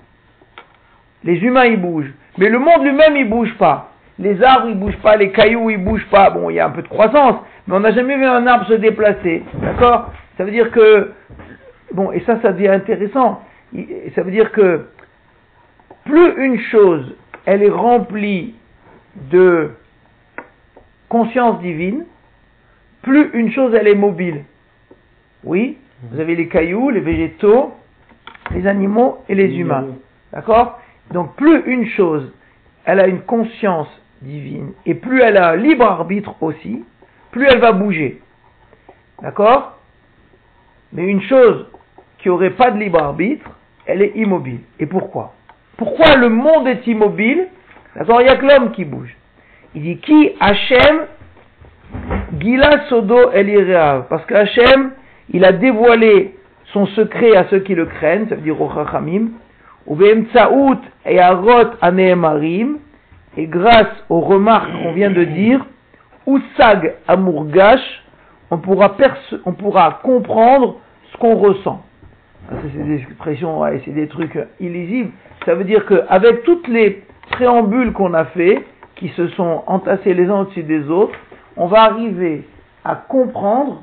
[1.24, 2.12] Les humains, ils bougent.
[2.38, 3.92] Mais le monde lui-même, il bouge pas.
[4.18, 6.30] Les arbres, ils bougent pas, les cailloux, ils bougent pas.
[6.30, 7.36] Bon, il y a un peu de croissance,
[7.66, 9.42] mais on n'a jamais vu un arbre se déplacer.
[9.54, 10.10] D'accord?
[10.36, 11.12] Ça veut dire que,
[11.92, 13.42] bon, et ça, ça devient intéressant.
[14.14, 14.86] Ça veut dire que
[16.06, 17.14] plus une chose,
[17.44, 18.54] elle est remplie
[19.30, 19.70] de
[21.08, 22.04] conscience divine,
[23.02, 24.44] plus une chose, elle est mobile.
[25.44, 27.74] Oui, vous avez les cailloux, les végétaux,
[28.52, 29.86] les animaux et les humains.
[30.32, 30.80] D'accord?
[31.12, 32.32] Donc plus une chose,
[32.84, 33.88] elle a une conscience
[34.22, 36.84] divine, et plus elle a un libre arbitre aussi,
[37.30, 38.20] plus elle va bouger.
[39.22, 39.78] D'accord?
[40.92, 41.66] Mais une chose
[42.18, 43.50] qui n'aurait pas de libre arbitre,
[43.86, 44.60] elle est immobile.
[44.80, 45.35] Et pourquoi?
[45.76, 47.48] Pourquoi le monde est immobile?
[47.94, 49.14] D'accord Il n'y a que l'homme qui bouge.
[49.74, 50.32] Il dit qui?
[50.40, 51.06] Hachem
[52.38, 54.92] Gila Sodo El Parce que Hachem,
[55.30, 56.34] il a dévoilé
[56.72, 59.28] son secret à ceux qui le craignent, ça veut dire au Chachamim.
[60.32, 62.78] Tsaout et Arot Anehemarim.
[63.36, 65.64] Et grâce aux remarques qu'on vient de dire,
[66.26, 68.02] Usag Amurgash,
[68.50, 68.96] on pourra,
[69.44, 70.76] on pourra comprendre
[71.12, 71.85] ce qu'on ressent.
[72.50, 75.10] C'est des expressions, c'est des trucs illisibles.
[75.44, 78.64] Ça veut dire qu'avec toutes les préambules qu'on a fait,
[78.96, 81.14] qui se sont entassés les uns au-dessus des autres,
[81.56, 82.44] on va arriver
[82.84, 83.82] à comprendre,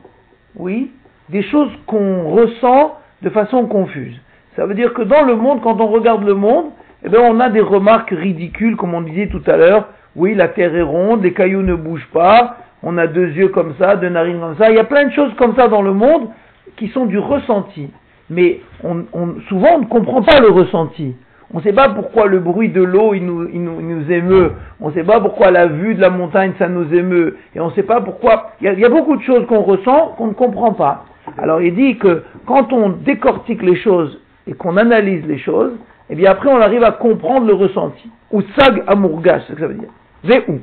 [0.55, 0.91] oui,
[1.29, 4.19] des choses qu'on ressent de façon confuse.
[4.55, 6.65] Ça veut dire que dans le monde, quand on regarde le monde,
[7.03, 9.89] eh bien, on a des remarques ridicules, comme on disait tout à l'heure.
[10.15, 13.73] Oui, la terre est ronde, les cailloux ne bougent pas, on a deux yeux comme
[13.79, 14.69] ça, deux narines comme ça.
[14.69, 16.29] Il y a plein de choses comme ça dans le monde
[16.77, 17.89] qui sont du ressenti.
[18.33, 19.05] Mais on,
[19.47, 21.15] souvent, on ne comprend pas le ressenti.
[21.53, 24.53] On ne sait pas pourquoi le bruit de l'eau il nous, il nous, émeut.
[24.81, 27.37] On ne sait pas pourquoi la vue de la montagne ça nous émeut.
[27.55, 28.53] Et on ne sait pas pourquoi.
[28.59, 31.05] Il y, a, beaucoup de choses qu'on ressent qu'on ne comprend pas.
[31.37, 35.73] Alors il dit que quand on décortique les choses et qu'on analyse les choses,
[36.09, 38.09] et eh bien après on arrive à comprendre le ressenti.
[38.31, 39.89] Ou sag c'est ce que ça veut dire.
[40.23, 40.59] Ve ou.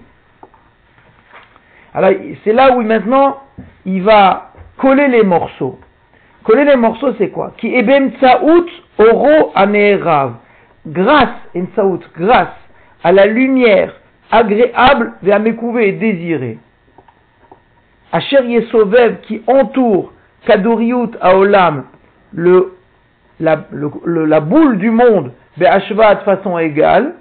[1.95, 2.11] Alors
[2.43, 3.39] c'est là où maintenant
[3.87, 5.79] il va coller les morceaux.
[6.51, 8.67] Coller les morceaux c'est quoi Qui ebem tsaout
[8.99, 10.33] oro aneerav
[10.85, 11.29] grâce,
[12.19, 12.49] grâce
[13.05, 13.95] à la lumière
[14.33, 16.59] agréable vers et désirée.
[18.11, 20.13] Asher Yesovev qui entoure
[20.45, 21.85] Kadoriut Aolam,
[22.33, 22.73] le,
[23.39, 27.15] la, le, la boule du monde, Be'ashva de façon égale,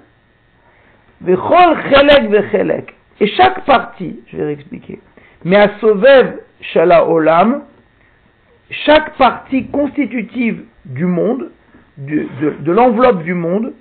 [1.20, 2.94] Vechol Chelek Vechelek.
[3.20, 4.98] Et chaque partie, je vais réexpliquer,
[5.44, 6.38] mais à Sovev
[6.72, 7.62] Shala Olam,
[8.70, 11.50] chaque partie constitutive du monde,
[11.98, 13.72] de, l'enveloppe du monde,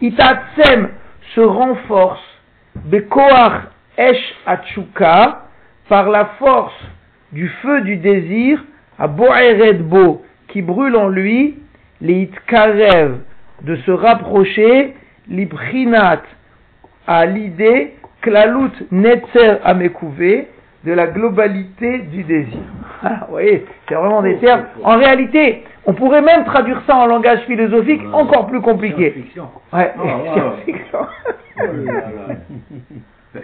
[0.00, 0.90] Itatsem
[1.34, 2.22] se renforce,
[2.74, 3.62] Bekoach
[3.96, 4.34] Esh
[5.88, 6.74] par la force
[7.32, 8.62] du feu du désir,
[8.98, 11.58] à Bo, qui brûle en lui,
[12.00, 13.18] les Itkarev,
[13.62, 14.94] de se rapprocher,
[15.28, 16.22] l'Ibrinat,
[17.06, 20.48] à l'idée, Klalut Netzer Amekouvé,
[20.86, 22.58] de la globalité du désir.
[23.02, 24.64] Ah, vous voyez, c'est vraiment des termes.
[24.82, 29.22] En réalité, on pourrait même traduire ça en langage philosophique encore plus compliqué.
[29.70, 30.98] Ouais, oh, science-fiction.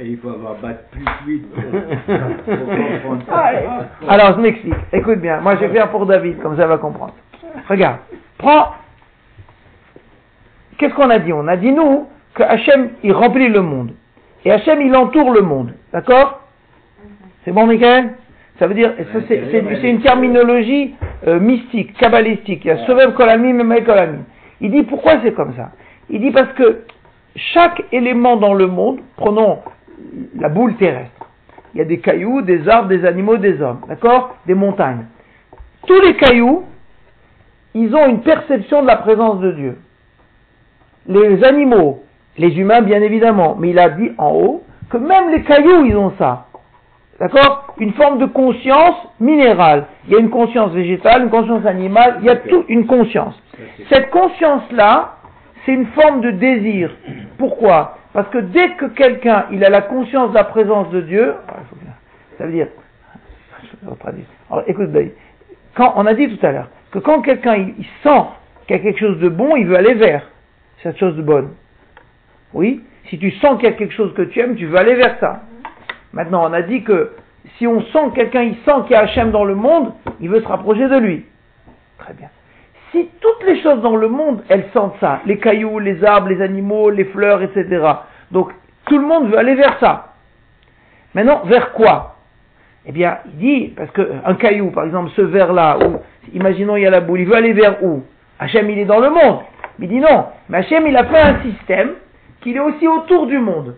[0.00, 1.62] Et il faut avoir battu plus vite pour,
[2.56, 3.30] comprendre ça.
[3.30, 3.52] Ah,
[4.08, 4.74] Alors, je m'explique.
[4.94, 5.40] Écoute bien.
[5.40, 7.14] Moi, je vais faire pour David, comme ça il va comprendre.
[7.68, 7.98] Regarde.
[8.38, 8.68] Prends.
[10.78, 11.34] Qu'est-ce qu'on a dit?
[11.34, 13.92] On a dit, nous, que Hachem, il remplit le monde.
[14.46, 15.74] Et Hachem, il entoure le monde.
[15.92, 16.41] D'accord?
[17.44, 18.14] C'est bon, Michael?
[18.58, 20.94] Ça veut dire, c'est une terminologie
[21.26, 22.64] euh, mystique, kabbalistique.
[22.64, 24.24] Il y a Sovev Kolamim et Maï Kolamim.
[24.60, 25.72] Il dit, pourquoi c'est comme ça?
[26.10, 26.82] Il dit parce que
[27.34, 29.58] chaque élément dans le monde, prenons
[30.38, 31.28] la boule terrestre,
[31.74, 34.36] il y a des cailloux, des arbres, des animaux, des hommes, d'accord?
[34.46, 35.06] Des montagnes.
[35.86, 36.64] Tous les cailloux,
[37.74, 39.78] ils ont une perception de la présence de Dieu.
[41.08, 42.04] Les animaux,
[42.36, 45.96] les humains bien évidemment, mais il a dit en haut que même les cailloux, ils
[45.96, 46.46] ont ça.
[47.22, 49.86] D'accord Une forme de conscience minérale.
[50.06, 53.40] Il y a une conscience végétale, une conscience animale, il y a toute une conscience.
[53.88, 55.18] Cette conscience-là,
[55.64, 56.90] c'est une forme de désir.
[57.38, 57.98] Pourquoi?
[58.12, 61.52] Parce que dès que quelqu'un il a la conscience de la présence de Dieu, ah,
[62.38, 62.66] ça veut dire.
[64.50, 64.90] Alors, écoute,
[65.76, 68.24] quand on a dit tout à l'heure que quand quelqu'un il, il sent
[68.66, 70.28] qu'il y a quelque chose de bon, il veut aller vers
[70.82, 71.50] cette chose de bonne.
[72.52, 74.96] Oui, si tu sens qu'il y a quelque chose que tu aimes, tu veux aller
[74.96, 75.42] vers ça.
[76.12, 77.12] Maintenant, on a dit que
[77.56, 80.40] si on sent quelqu'un, il sent qu'il y a Hachem dans le monde, il veut
[80.40, 81.24] se rapprocher de lui.
[81.98, 82.28] Très bien.
[82.90, 86.42] Si toutes les choses dans le monde, elles sentent ça, les cailloux, les arbres, les
[86.42, 87.66] animaux, les fleurs, etc.
[88.30, 88.52] Donc,
[88.86, 90.14] tout le monde veut aller vers ça.
[91.14, 92.16] Maintenant, vers quoi?
[92.84, 96.00] Eh bien, il dit, parce qu'un caillou, par exemple, ce verre-là, ou
[96.34, 98.02] imaginons il y a la boule, il veut aller vers où?
[98.38, 99.40] Hachem, il est dans le monde.
[99.78, 101.92] Il dit non, mais Hachem, il a fait un système
[102.40, 103.76] qu'il est aussi autour du monde.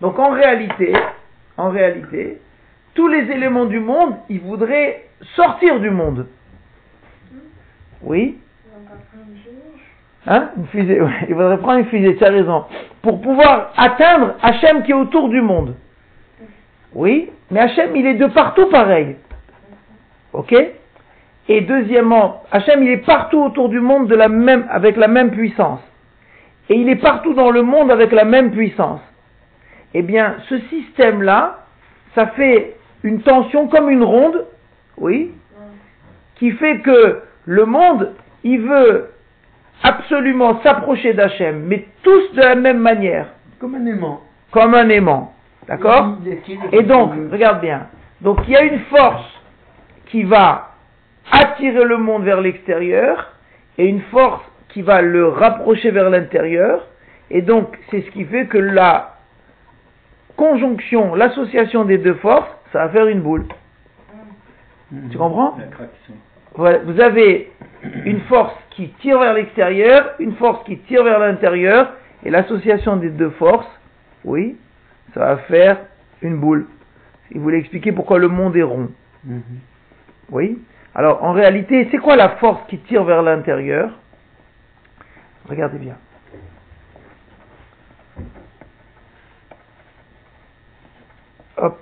[0.00, 0.92] Donc, en réalité,
[1.58, 2.38] en réalité,
[2.94, 5.04] tous les éléments du monde, ils voudraient
[5.36, 6.26] sortir du monde.
[8.02, 8.38] Oui
[10.26, 10.50] Hein?
[10.56, 11.00] Une fusée.
[11.28, 12.64] Il faudrait prendre une fusée, tu as raison.
[13.02, 15.74] Pour pouvoir atteindre Hachem qui est autour du monde.
[16.94, 19.16] Oui, mais Hachem, il est de partout pareil.
[20.32, 20.54] Ok?
[21.48, 24.12] Et deuxièmement, Hachem, il est partout autour du monde
[24.70, 25.80] avec la même puissance.
[26.68, 29.00] Et il est partout dans le monde avec la même puissance.
[29.94, 31.60] Eh bien, ce système-là,
[32.14, 34.44] ça fait une tension comme une ronde,
[34.96, 35.32] oui,
[36.36, 38.12] qui fait que le monde,
[38.44, 39.10] il veut
[39.82, 43.28] absolument s'approcher d'Hachem, mais tous de la même manière,
[43.60, 44.20] Comme un aimant.
[44.50, 45.32] comme un aimant.
[45.66, 46.16] D'accord
[46.72, 47.86] Et donc, regarde bien.
[48.20, 49.26] Donc, il y a une force
[50.06, 50.70] qui va
[51.30, 53.32] attirer le monde vers l'extérieur
[53.76, 56.86] et une force qui va le rapprocher vers l'intérieur.
[57.30, 59.17] Et donc, c'est ce qui fait que la
[60.38, 63.44] conjonction, l'association des deux forces, ça va faire une boule.
[65.10, 65.58] Tu comprends.
[66.54, 67.52] Voilà, vous avez
[68.04, 71.92] une force qui tire vers l'extérieur, une force qui tire vers l'intérieur,
[72.24, 73.68] et l'association des deux forces,
[74.24, 74.56] oui,
[75.12, 75.78] ça va faire
[76.22, 76.66] une boule.
[77.32, 78.88] Il voulait expliquer pourquoi le monde est rond.
[79.24, 79.42] Mhm.
[80.30, 80.58] Oui.
[80.94, 83.90] Alors, en réalité, c'est quoi la force qui tire vers l'intérieur?
[85.48, 85.96] Regardez bien.
[91.68, 91.78] Hop.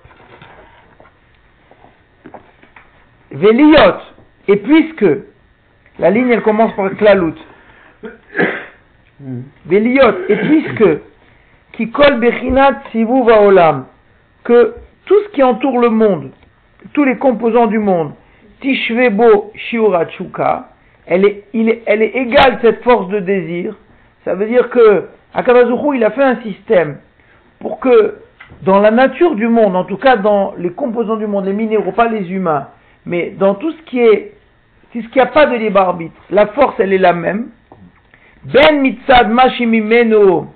[3.30, 3.98] Véliot.
[4.48, 5.06] Et puisque
[5.98, 7.34] la ligne elle commence par klalout.
[9.66, 10.14] Véliot.
[10.28, 10.84] Et puisque
[11.72, 13.86] qui colle bechinat vaolam
[14.44, 16.30] que tout ce qui entoure le monde,
[16.92, 18.12] tous les composants du monde,
[18.60, 20.70] tishvebo shiurachuka,
[21.06, 23.76] elle est, il est, elle est égale cette force de désir.
[24.24, 26.98] Ça veut dire que Akabazuchu, il a fait un système
[27.60, 28.16] pour que
[28.62, 31.92] dans la nature du monde, en tout cas dans les composants du monde, les minéraux,
[31.92, 32.68] pas les humains,
[33.04, 34.34] mais dans tout ce qui est,
[34.92, 37.48] tout ce qui a pas de libre arbitre, la force elle est la même.
[38.44, 40.46] Ben mitzad mashimimeno,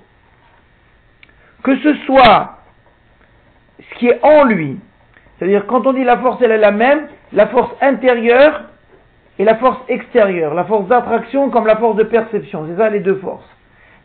[1.63, 2.57] que ce soit
[3.79, 4.79] ce qui est en lui,
[5.37, 8.63] c'est-à-dire quand on dit la force elle est la même, la force intérieure
[9.37, 13.01] et la force extérieure, la force d'attraction comme la force de perception, c'est ça les
[13.01, 13.49] deux forces.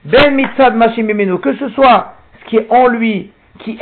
[0.05, 3.79] Ben mitzad mashimimeno, que ce soit ce qui est en lui, qui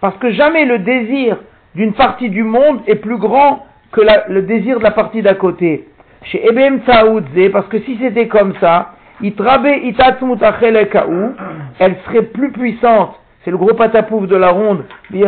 [0.00, 1.36] parce que jamais le désir
[1.74, 5.88] d'une partie du monde est plus grand que le désir de la partie d'à côté.
[6.24, 9.32] Chez Ebem parce que si c'était comme ça, elle
[12.06, 13.14] serait plus puissante.
[13.44, 14.84] C'est le gros patapouf de la ronde.
[15.12, 15.22] Et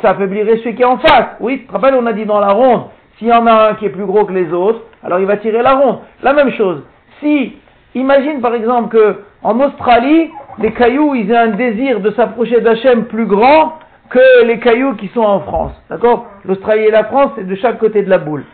[0.00, 1.36] ça affaiblirait celui qui est en face.
[1.40, 2.84] Oui, tu te rappelles, on a dit dans la ronde,
[3.18, 5.36] s'il y en a un qui est plus gros que les autres, alors il va
[5.36, 5.98] tirer la ronde.
[6.22, 6.82] La même chose.
[7.20, 7.56] Si,
[7.94, 13.04] imagine par exemple que en Australie, les cailloux, ils aient un désir de s'approcher d'Hachem
[13.04, 13.78] plus grand
[14.10, 15.72] que les cailloux qui sont en France.
[15.90, 16.26] D'accord?
[16.44, 18.44] L'Australie et la France, c'est de chaque côté de la boule.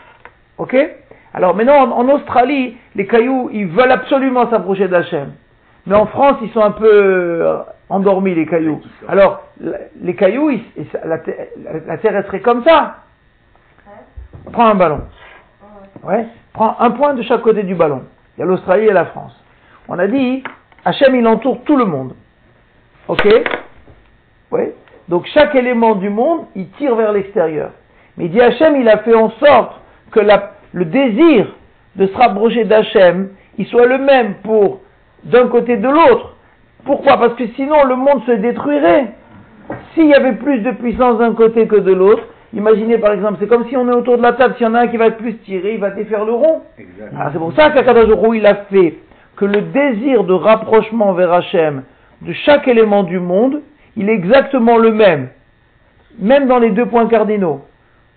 [0.59, 0.77] Ok?
[1.33, 5.33] Alors maintenant, en, en Australie, les cailloux, ils veulent absolument s'approcher d'Hachem.
[5.87, 8.81] Mais en France, ils sont un peu euh, endormis, les cailloux.
[9.09, 9.43] Alors,
[10.03, 10.63] les cailloux, ils-
[11.05, 12.97] la terre, elle serait comme ça.
[14.53, 15.01] Prends un ballon.
[16.03, 16.27] Ouais.
[16.53, 18.03] Prends un point de chaque côté du ballon.
[18.37, 19.35] Il y a l'Australie et la France.
[19.89, 20.43] On a dit,
[20.85, 22.15] Hachem, il entoure tout le monde.
[23.09, 23.27] Ok?
[24.53, 24.61] Oui?
[25.09, 27.71] Donc chaque élément du monde, il tire vers l'extérieur.
[28.17, 29.81] Mais il dit Hachem, il a fait en sorte
[30.13, 31.47] que la- le désir
[31.97, 34.81] de se rapprocher d'Hachem, il soit le même pour
[35.25, 36.37] d'un côté de l'autre.
[36.85, 37.19] Pourquoi?
[37.19, 39.09] Parce que sinon le monde se détruirait.
[39.95, 42.23] S'il y avait plus de puissance d'un côté que de l'autre,
[42.55, 44.75] imaginez par exemple, c'est comme si on est autour de la table, s'il y en
[44.75, 46.63] a un qui va être plus tiré, il va défaire le rond.
[47.17, 48.95] Alors c'est pour ça Hu, il a fait
[49.41, 51.85] que le désir de rapprochement vers Hachem
[52.21, 53.63] de chaque élément du monde,
[53.97, 55.31] il est exactement le même,
[56.19, 57.63] même dans les deux points cardinaux,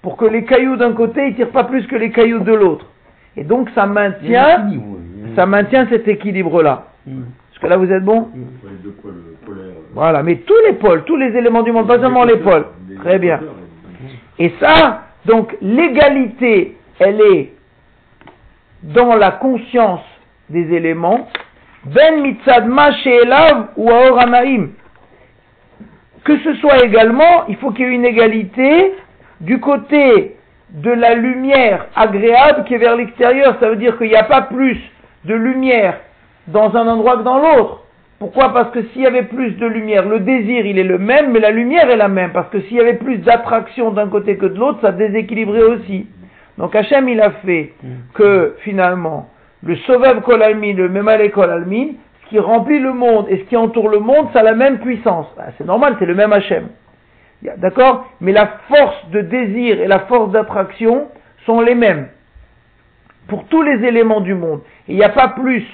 [0.02, 2.88] pour que les cailloux d'un côté, ils tirent pas plus que les cailloux de l'autre.
[3.38, 4.70] Et donc ça maintient,
[5.38, 6.88] ça maintient cet équilibre-là.
[7.08, 7.22] Mm.
[7.50, 8.28] Parce que là vous êtes bon
[9.02, 9.14] pôles
[9.46, 9.76] polaires.
[9.94, 12.66] Voilà, mais tous les pôles, tous les éléments du monde, pas seulement les pôles.
[12.90, 13.40] Les Très bien.
[14.40, 17.54] Et ça, donc l'égalité, elle est
[18.84, 20.02] dans la conscience
[20.54, 21.28] des éléments.
[21.86, 22.70] Ben mitzad
[23.04, 24.70] she'elav ou aor hanaim.
[26.24, 28.94] Que ce soit également, il faut qu'il y ait une égalité
[29.42, 30.38] du côté
[30.70, 33.58] de la lumière agréable qui est vers l'extérieur.
[33.60, 34.80] Ça veut dire qu'il n'y a pas plus
[35.26, 36.00] de lumière
[36.48, 37.84] dans un endroit que dans l'autre.
[38.20, 38.54] Pourquoi?
[38.54, 41.42] Parce que s'il y avait plus de lumière, le désir il est le même, mais
[41.42, 42.32] la lumière est la même.
[42.32, 46.08] Parce que s'il y avait plus d'attraction d'un côté que de l'autre, ça déséquilibrait aussi.
[46.58, 47.74] Donc Hachem il a fait
[48.14, 49.30] que finalement,
[49.66, 51.88] le Sovev Kolalmin, le Memalé Kolalmin,
[52.24, 54.80] ce qui remplit le monde et ce qui entoure le monde, ça a la même
[54.80, 55.28] puissance.
[55.40, 56.68] Ah, c'est normal, c'est le même Hachem.
[57.58, 58.06] D'accord?
[58.22, 61.08] Mais la force de désir et la force d'attraction
[61.46, 62.08] sont les mêmes
[63.28, 64.62] pour tous les éléments du monde.
[64.88, 65.66] Et il n'y a pas plus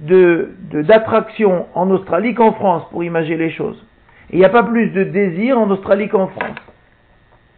[0.00, 3.82] de, de- d'attraction en Australie qu'en France, pour imaginer les choses.
[4.30, 6.56] Et il n'y a pas plus de désir en Australie qu'en France.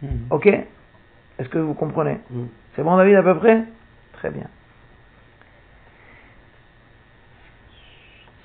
[0.01, 0.07] Mm.
[0.31, 0.47] Ok?
[0.47, 2.17] Est-ce que vous comprenez?
[2.29, 2.43] Mm.
[2.75, 3.63] C'est bon David à peu près?
[4.13, 4.45] Très bien.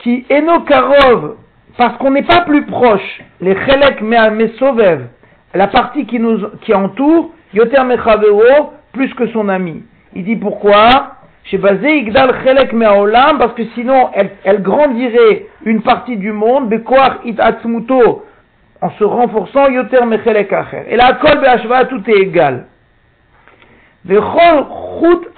[0.07, 1.35] Qui enokarov,
[1.77, 5.01] parce qu'on n'est pas plus proche, les chelek mesovev,
[5.53, 9.83] la partie qui nous qui entoure, yoter mechavero, plus que son ami.
[10.15, 11.17] Il dit pourquoi?
[11.47, 16.69] Chez Bazé Igdal chelek me'olam, parce que sinon elle, elle grandirait une partie du monde,
[16.69, 18.25] bekoach it atzmuto,
[18.81, 20.85] en se renforçant, yoter mechelek acher.
[20.89, 22.67] Et là, kol be'ashva, tout est égal.
[24.09, 25.29] Chut.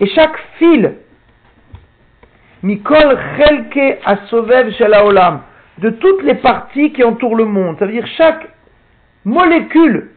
[0.00, 0.94] Et chaque fil,
[2.62, 5.42] mikol chelke asovev shel haolam,
[5.78, 7.78] de toutes les parties qui entourent le monde.
[7.78, 8.48] Ça veut dire chaque
[9.24, 10.10] molécule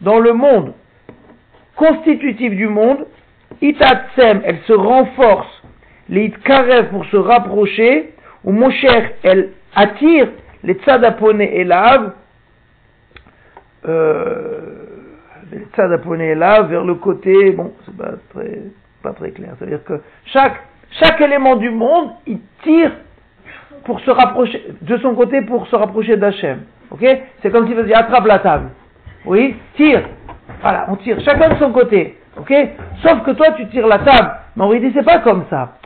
[0.00, 0.72] dans le monde,
[1.76, 3.06] constitutive du monde,
[3.60, 5.62] itatsem, elle se renforce,
[6.08, 10.28] les itkarev pour se rapprocher, ou mosher, elle attire
[10.64, 12.12] les tzadapone elav,
[13.86, 14.60] euh,
[15.52, 18.62] les tzadapone elav vers le côté, bon, c'est pas très,
[19.02, 19.54] pas très clair.
[19.58, 20.60] C'est-à-dire que chaque,
[20.98, 22.90] chaque élément du monde, il tire
[23.84, 26.62] pour se rapprocher, de son côté pour se rapprocher d'Hachem.
[26.90, 27.04] Ok?
[27.42, 28.70] C'est comme s'il faisait attrape la table.
[29.24, 29.56] Oui?
[29.76, 30.02] Tire.
[30.60, 32.18] Voilà, on tire chacun de son côté.
[32.36, 32.52] Ok?
[33.02, 34.30] Sauf que toi, tu tires la table.
[34.56, 35.76] Mais en réalité, c'est pas comme ça.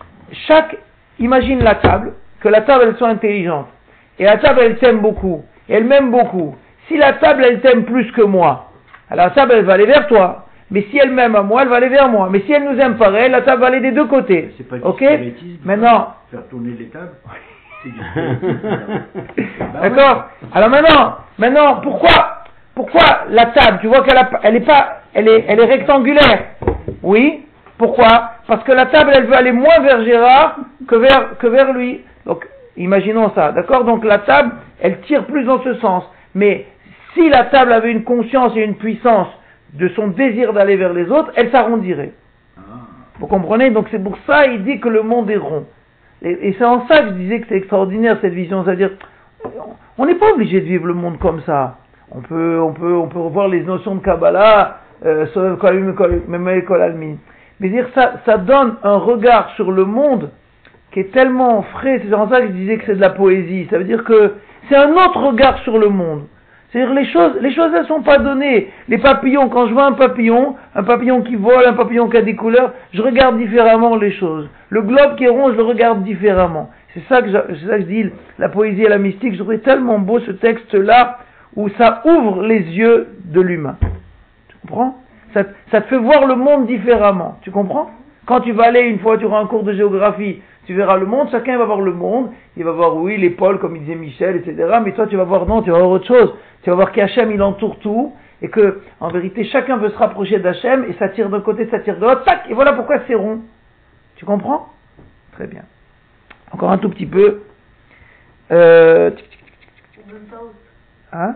[0.47, 0.77] Chaque,
[1.19, 3.67] imagine la table, que la table, elle soit intelligente.
[4.19, 5.45] Et la table, elle t'aime beaucoup.
[5.69, 6.57] Et elle m'aime beaucoup.
[6.89, 8.71] Si la table, elle t'aime plus que moi,
[9.11, 10.44] alors la table, elle va aller vers toi.
[10.71, 12.29] Mais si elle m'aime à moi, elle va aller vers moi.
[12.31, 14.53] Mais si elle nous aime pareil, la table va aller des deux côtés.
[14.57, 15.05] C'est pas du Ok
[15.65, 17.13] Maintenant, Faire tourner les tables.
[19.61, 19.81] Bah.
[19.83, 20.25] D'accord
[20.55, 25.45] Alors maintenant, maintenant, pourquoi, pourquoi la table Tu vois qu'elle elle est pas, elle est,
[25.49, 26.45] elle est rectangulaire.
[27.03, 27.43] Oui.
[27.77, 28.31] Pourquoi?
[28.47, 30.57] Parce que la table, elle veut aller moins vers Gérard
[30.89, 32.01] que vers, que vers lui.
[32.25, 32.47] Donc,
[32.77, 33.53] imaginons ça.
[33.53, 33.85] D'accord?
[33.85, 36.05] Donc la table, elle tire plus dans ce sens.
[36.35, 36.67] Mais
[37.15, 39.29] si la table avait une conscience et une puissance
[39.75, 42.13] de son désir d'aller vers les autres, elle s'arrondirait.
[42.57, 42.63] Ah.
[43.19, 43.71] Vous comprenez?
[43.71, 45.67] Donc c'est pour ça il dit que le monde est rond.
[46.23, 48.91] Et, et c'est en ça que je disais que c'est extraordinaire cette vision, c'est-à-dire
[49.99, 51.79] on n'est pas obligé de vivre le monde comme ça.
[52.11, 55.27] On peut, on peut, on peut revoir les notions de Kabbalah, euh.
[57.61, 60.31] Mais dire ça, ça donne un regard sur le monde
[60.93, 62.03] qui est tellement frais.
[62.05, 63.67] C'est en ça que je disais que c'est de la poésie.
[63.71, 64.35] Ça veut dire que
[64.69, 66.23] c'est un autre regard sur le monde.
[66.75, 68.73] C'est-à-dire les choses, les choses elles sont pas données.
[68.89, 72.23] Les papillons, quand je vois un papillon, un papillon qui vole, un papillon qui a
[72.23, 74.49] des couleurs, je regarde différemment les choses.
[74.71, 76.71] Le globe qui est rond, je le regarde différemment.
[76.93, 78.11] C'est ça que je, c'est ça que je dis,
[78.41, 79.37] la poésie et la mystique.
[79.37, 81.19] Je tellement beau ce texte-là
[81.55, 83.77] où ça ouvre les yeux de l'humain.
[84.49, 84.97] Tu comprends?
[85.33, 87.39] Ça, ça te fait voir le monde différemment.
[87.43, 87.89] Tu comprends?
[88.27, 91.07] Quand tu vas aller une fois, tu auras un cours de géographie, Tu verras le
[91.07, 92.31] monde, chacun va voir le monde.
[92.57, 94.79] Il va voir, oui, pôles, comme il disait Michel, etc.
[94.83, 96.35] Mais toi, tu vas voir, non, tu vas voir autre chose.
[96.63, 98.15] Tu vas voir qu'Hachem, il entoure tout.
[98.41, 100.87] Et que, en vérité, chacun veut se rapprocher d'Hachem.
[100.89, 102.25] Et ça tire d'un côté, ça tire de l'autre.
[102.25, 102.45] Tac!
[102.49, 103.43] Et voilà pourquoi c'est rond.
[104.17, 104.69] Tu comprends?
[105.33, 105.63] Très bien.
[106.51, 107.43] Encore un tout petit peu.
[108.53, 109.11] Euh,
[111.13, 111.35] hein?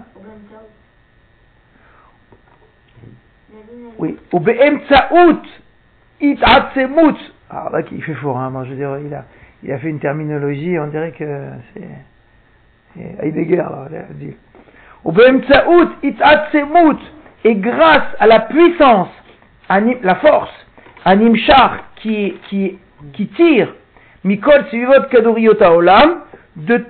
[3.99, 4.16] Oui.
[4.33, 4.41] Ou.
[7.51, 8.51] Alors là, il fait fort, hein.
[8.51, 9.24] Moi, je veux dire, il a,
[9.62, 11.24] il a fait une terminologie, on dirait que
[11.74, 11.88] c'est,
[13.22, 14.34] Heidegger, là, dit.
[17.44, 19.09] Et grâce à la puissance,
[19.68, 20.53] anim- la force,
[21.05, 22.78] animchar, qui, qui,
[23.12, 23.72] qui tire,
[24.24, 26.20] mikol sivot kadoriot haolam,
[26.57, 26.84] de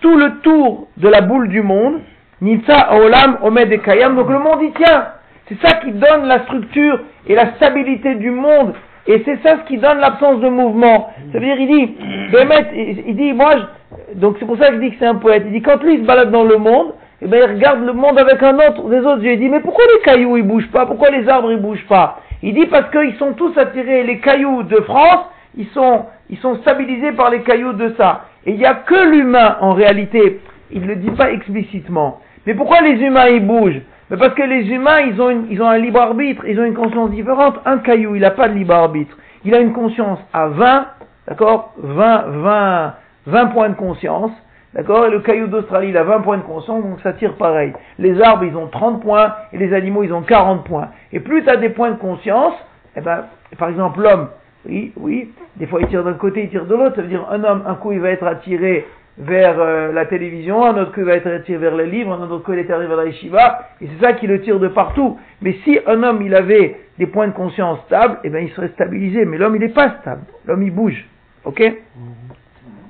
[0.00, 2.00] tout le tour de la boule du monde,
[2.40, 5.08] Nimsa Haolam Omed et Kayam, donc le monde y tient.
[5.46, 8.72] C'est ça qui donne la structure et la stabilité du monde.
[9.10, 11.10] Et c'est ça ce qui donne l'absence de mouvement.
[11.32, 11.94] Ça veut dire, il dit,
[12.32, 15.16] Bémet, il dit, moi, je- donc c'est pour ça que je dis que c'est un
[15.16, 15.42] poète.
[15.46, 16.92] Il dit, quand lui il se balade dans le monde,
[17.22, 19.32] eh ben, il regarde le monde avec un autre, des autres yeux.
[19.32, 20.86] Il dit, mais pourquoi les cailloux ils bougent pas?
[20.86, 22.20] Pourquoi les arbres ils bougent pas?
[22.42, 26.54] Il dit, parce qu'ils sont tous attirés, les cailloux de France, ils sont, ils sont
[26.56, 28.26] stabilisés par les cailloux de ça.
[28.46, 30.40] Et il n'y a que l'humain, en réalité,
[30.72, 32.20] il ne le dit pas explicitement.
[32.46, 33.82] Mais pourquoi les humains ils bougent?
[34.10, 36.74] Mais parce que les humains ils ont, ils ont un libre arbitre, ils ont une
[36.74, 37.60] conscience différente.
[37.64, 39.16] Un caillou, il n'a pas de libre arbitre.
[39.44, 40.86] Il a une conscience à 20,
[41.28, 41.72] d'accord?
[41.78, 42.94] 20, 20,
[43.26, 44.32] 20 points de conscience.
[44.74, 45.06] D'accord?
[45.06, 47.72] Et le caillou d'Australie, il a 20 points de conscience, donc ça tire pareil.
[47.98, 50.88] Les arbres, ils ont 30 points, et les animaux, ils ont 40 points.
[51.12, 52.54] Et plus tu as des points de conscience,
[52.96, 53.24] eh ben,
[53.58, 54.28] par exemple, l'homme,
[54.66, 57.26] oui, oui, des fois il tire d'un côté, il tire de l'autre, ça veut dire
[57.30, 58.86] un homme, un coup il va être attiré
[59.20, 62.42] vers euh, la télévision, un autre il va être attiré vers les livres, un autre
[62.42, 65.18] coup il est attiré vers la yeshiva, et c'est ça qui le tire de partout.
[65.42, 68.68] Mais si un homme il avait des points de conscience stables, eh ben il serait
[68.68, 71.06] stabilisé, mais l'homme il n'est pas stable, l'homme il bouge,
[71.44, 71.62] ok?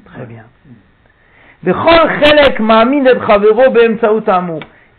[0.05, 0.45] Très bien.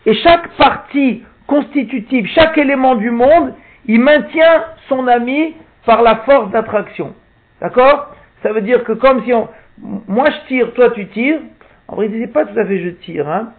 [0.06, 3.54] Et chaque partie constitutive, chaque élément du monde,
[3.86, 5.54] il maintient son ami
[5.84, 7.14] par la force d'attraction.
[7.60, 8.14] D'accord?
[8.42, 9.48] Ça veut dire que comme si on...
[9.78, 11.40] Moi je tire, toi tu tires.
[11.88, 13.28] En vrai, c'est pas tout à fait je tire.
[13.28, 13.52] Hein.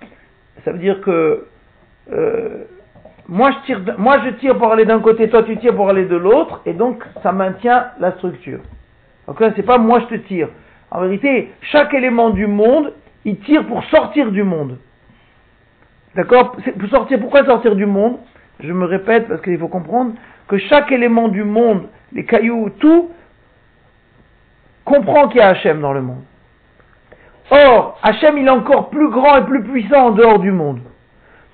[0.63, 1.45] Ça veut dire que...
[2.11, 2.65] euh,
[3.27, 6.05] moi je, tire, moi je tire pour aller d'un côté, toi tu tires pour aller
[6.05, 8.59] de l'autre, et donc ça maintient la structure.
[9.27, 10.49] Donc là, c'est pas moi je te tire.
[10.91, 12.93] En vérité, chaque élément du monde,
[13.25, 14.77] il tire pour sortir du monde.
[16.15, 16.57] D'accord?
[16.79, 18.17] Pour sortir, pourquoi sortir du monde?
[18.59, 20.13] Je me répète parce qu'il faut comprendre
[20.47, 23.09] que chaque élément du monde, les cailloux, tout,
[24.85, 26.23] comprend qu'il y a Hachem dans le monde.
[27.51, 30.79] Or, Hachem, il est encore plus grand et plus puissant en dehors du monde.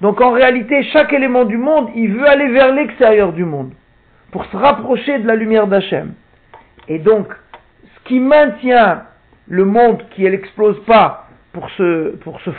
[0.02, 3.72] Donc en réalité, chaque élément du monde, il veut aller vers l'extérieur du monde
[4.32, 6.14] pour se rapprocher de la lumière d'Hachem.
[6.88, 7.28] Et donc,
[7.84, 9.04] ce qui maintient
[9.48, 12.14] le monde qui n'explose pas pour se,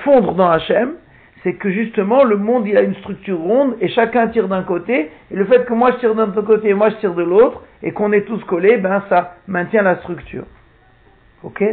[0.05, 0.95] fondre dans Hachem,
[1.43, 5.11] c'est que justement le monde il a une structure ronde et chacun tire d'un côté,
[5.31, 7.63] et le fait que moi je tire d'un côté et moi je tire de l'autre,
[7.83, 10.45] et qu'on est tous collés, ben ça maintient la structure.
[11.43, 11.65] Ok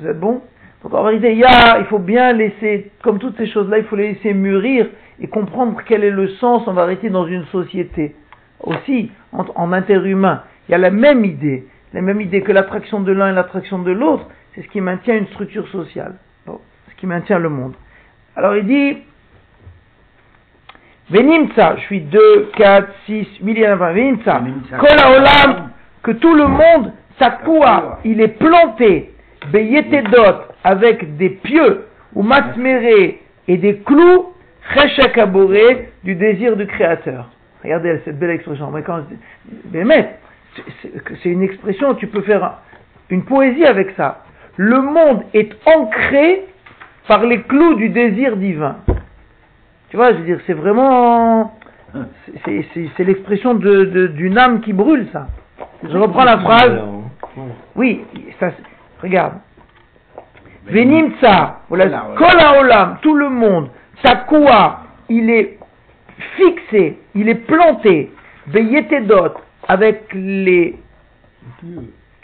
[0.00, 0.42] Vous êtes bon
[0.82, 3.84] Donc en vérité, il, y a, il faut bien laisser, comme toutes ces choses-là, il
[3.84, 4.86] faut les laisser mûrir
[5.20, 8.14] et comprendre quel est le sens en vérité dans une société.
[8.60, 13.00] Aussi, en, en interhumain, il y a la même idée, la même idée que l'attraction
[13.00, 16.14] de l'un et l'attraction de l'autre, c'est ce qui maintient une structure sociale,
[16.46, 17.74] ce qui maintient le monde.
[18.34, 18.98] Alors il dit,
[21.10, 24.78] Venimtsa, je suis 2, 4, 6, 8, il y en a pas, Venimtsa, Venimtsa.
[24.78, 25.70] Kol
[26.02, 29.12] que tout le monde, Sakua, il est planté,
[29.52, 33.14] Beyetedot, avec des pieux, ou Matmere,
[33.48, 34.32] et des clous,
[34.74, 37.28] Cheshek aboré, du désir du Créateur.
[37.62, 38.70] Regardez cette belle expression.
[38.70, 39.00] Mais quand
[39.72, 40.18] mais
[40.82, 42.54] c'est- une expression, tu peux faire un-
[43.10, 44.24] une poésie avec ça.
[44.56, 46.44] Le monde est ancré
[47.06, 48.76] par les clous du désir divin.
[49.90, 51.54] Tu vois, je veux dire, c'est vraiment,
[52.44, 55.28] c'est- l'expression d'une âme qui brûle, ça.
[55.84, 56.80] Je reprends la phrase.
[57.74, 58.04] Oui,
[58.40, 58.52] ça,
[59.02, 59.34] regarde.
[60.66, 63.68] Venimtsa, voilà, tout le monde,
[64.02, 65.58] Takua, il est
[66.36, 68.10] fixé, il est planté,
[68.48, 69.34] Beyetedot,
[69.68, 70.76] avec les,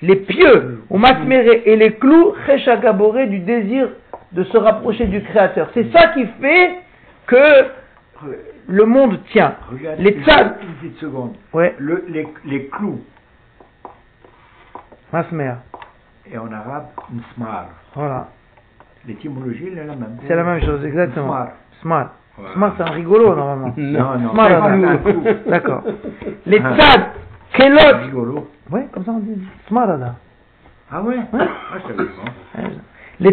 [0.01, 1.01] les pieux, ou
[1.65, 3.91] et les clous, Cheshagaboré, du désir
[4.33, 5.71] de se rapprocher du Créateur.
[5.75, 6.79] C'est ça qui fait
[7.27, 7.67] que
[8.69, 9.55] le monde tient.
[9.99, 10.23] Les une,
[10.81, 11.35] petite seconde.
[11.53, 13.01] Ouais, Le, les, les clous,
[15.13, 15.55] Masmer,
[16.33, 16.87] et en arabe,
[17.35, 17.67] smar.
[17.95, 18.29] voilà.
[19.07, 20.17] L'étymologie, elle est la même.
[20.27, 21.27] C'est la même chose, exactement.
[21.27, 21.49] Smar.
[21.83, 22.11] Smart.
[22.39, 22.55] Voilà.
[22.55, 23.75] Smart, c'est un rigolo, normalement.
[23.77, 24.33] Non, non.
[24.99, 25.23] Clou.
[25.49, 25.83] D'accord.
[26.47, 26.75] Les Ah.
[26.77, 27.01] tzad,
[27.53, 27.99] kelot.
[28.05, 28.49] Rigolo.
[28.71, 29.39] Ouais, comme ça on dit.
[29.69, 30.15] Smarada.
[30.91, 31.17] Ah ouais?
[31.17, 31.23] Ouais.
[31.33, 31.47] Ah,
[31.77, 32.23] je savais pas.
[33.21, 33.33] Ou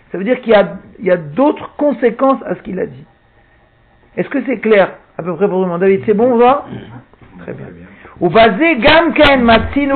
[0.11, 3.05] ça veut dire qu'il y a, a d'autres conséquences à ce qu'il a dit.
[4.17, 6.37] Est-ce que c'est clair à peu près pour tout le monde David, c'est bon, on
[6.37, 6.65] va
[7.39, 7.67] Très bien.
[8.19, 9.93] Ou basé Gamken Matsinu.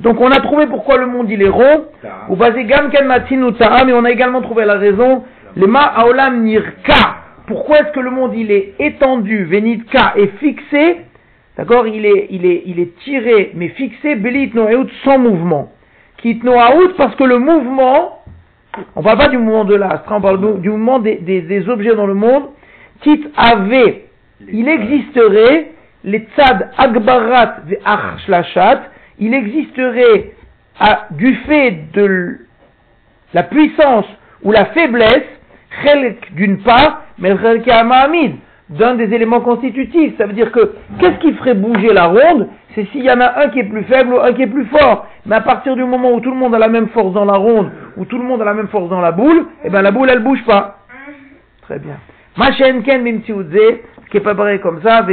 [0.00, 1.86] Donc on a trouvé pourquoi le monde il est rond.
[2.28, 3.88] Ou basé Gamken Matsinu Ta'am.
[3.88, 5.24] Et on a également trouvé la raison.
[5.56, 7.16] Les Ma Aolam Nirka.
[7.46, 11.02] Pourquoi est-ce que le monde il est étendu, Venitka, et fixé?
[11.56, 15.72] D'accord il est, il, est, il est tiré, mais fixé, Belit Noaout, sans mouvement.
[16.18, 18.15] Kit Noaout, parce que le mouvement,
[18.94, 21.94] on parle pas du mouvement de l'astre, on parle du- mouvement des, des, des objets
[21.94, 22.44] dans le monde.
[23.02, 23.94] Tit Ave,
[24.48, 25.72] il existerait
[26.04, 28.82] les tzad agbarat ve achlashat,
[29.18, 30.32] il existerait
[30.78, 32.38] à- du fait de
[33.34, 34.06] la puissance
[34.42, 35.24] ou la faiblesse,
[36.32, 38.36] d'une part, mais hamid,
[38.70, 40.16] d'un des éléments constitutifs.
[40.18, 43.44] Ça veut dire que qu'est-ce qui ferait bouger la ronde C'est s'il y en a
[43.44, 45.06] un qui est plus faible ou un qui est plus fort.
[45.24, 47.36] Mais à partir du moment où tout le monde a la même force dans la
[47.36, 49.92] ronde, ou tout le monde a la même force dans la boule, eh ben la
[49.92, 50.78] boule elle bouge pas.
[51.62, 51.96] Très bien.
[54.10, 55.06] Qui est pas pareil comme ça.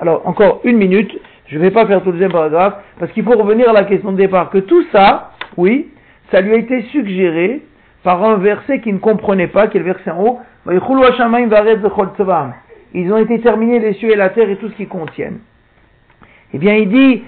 [0.00, 1.10] Alors, encore une minute,
[1.46, 4.12] je vais pas faire tout le deuxième paragraphe, parce qu'il faut revenir à la question
[4.12, 5.88] de départ, que tout ça, oui,
[6.30, 7.62] ça lui a été suggéré
[8.02, 10.40] par un verset qu'il ne comprenait pas, qui est le verset en haut.
[12.92, 15.38] Ils ont été terminés les cieux et la terre et tout ce qu'ils contiennent.
[16.52, 17.22] Eh bien, il dit.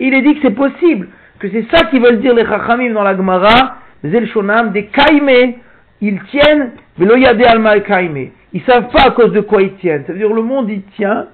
[0.00, 1.08] Il est dit que c'est possible,
[1.40, 5.58] que c'est ça qu'ils veulent dire les chachamim dans la Gemara, Zel Shonam, des kaimé,
[6.00, 8.32] ils tiennent, velo yade alma kaimé.
[8.52, 10.04] Ils savent pas à cause de quoi ils tiennent.
[10.06, 11.26] Ça veut dire le monde il tient,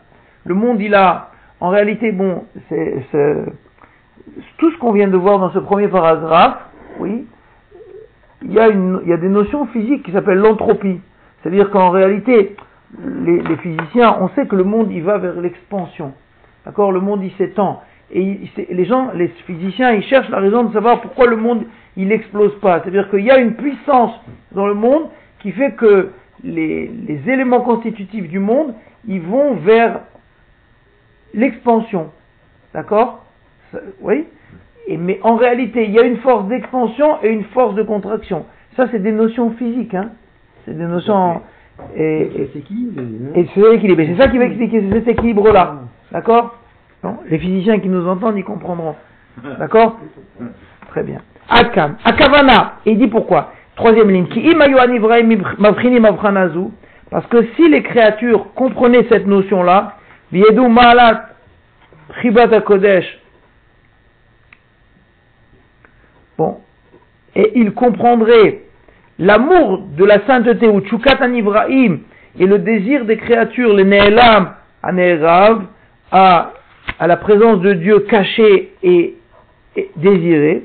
[0.46, 3.04] le monde il a, en réalité, bon, c'est-
[4.56, 6.56] tout ce qu'on vient de voir dans ce premier paragraphe,
[6.98, 7.26] oui,
[8.42, 11.00] il y a une, il y a des notions physiques qui s'appellent l'entropie.
[11.42, 12.56] C'est-à-dire qu'en réalité,
[13.04, 16.12] les, les physiciens, on sait que le monde il va vers l'expansion.
[16.64, 16.92] D'accord?
[16.92, 17.82] Le monde il s'étend.
[18.10, 21.64] Et il- les gens, les physiciens, ils cherchent la raison de savoir pourquoi le monde
[21.96, 22.80] il n'explose pas.
[22.80, 24.12] C'est-à-dire qu'il y a une puissance
[24.52, 25.08] dans le monde
[25.40, 26.10] qui fait que
[26.44, 28.74] les, les éléments constitutifs du monde,
[29.06, 30.00] ils vont vers
[31.34, 32.10] l'expansion.
[32.72, 33.24] D'accord?
[34.00, 34.26] Oui?
[34.88, 38.44] Et, Mais en réalité, il y a une force d'expansion et une force de contraction.
[38.76, 39.94] Ça, c'est des notions physiques.
[39.94, 40.10] Hein
[40.64, 41.40] c'est des notions...
[41.96, 43.60] Et, et- C'est qui le- et c'est
[44.06, 45.76] C'est ça qui va expliquer cet équilibre-là.
[46.10, 46.56] D'accord?
[47.30, 48.96] Les physiciens qui nous entendent, ils comprendront.
[49.58, 49.98] D'accord?
[50.88, 51.20] Très bien.
[51.48, 51.96] Akam.
[52.04, 52.74] Akavana.
[52.84, 53.52] Et il dit pourquoi?
[53.76, 54.26] Troisième ligne.
[54.26, 54.54] Ki.
[57.10, 59.94] Parce que si les créatures comprenaient cette notion-là,
[60.32, 61.28] viedu malat
[62.66, 63.18] kodesh.
[66.38, 66.58] Bon.
[67.34, 68.60] Et ils comprendraient
[69.18, 71.98] l'amour de la sainteté ou tchukat anivraim
[72.38, 75.64] et le désir des créatures, les ne'elam, anérav,
[76.12, 76.52] à,
[77.00, 79.16] à la présence de Dieu cachée et,
[79.76, 80.62] et désirée.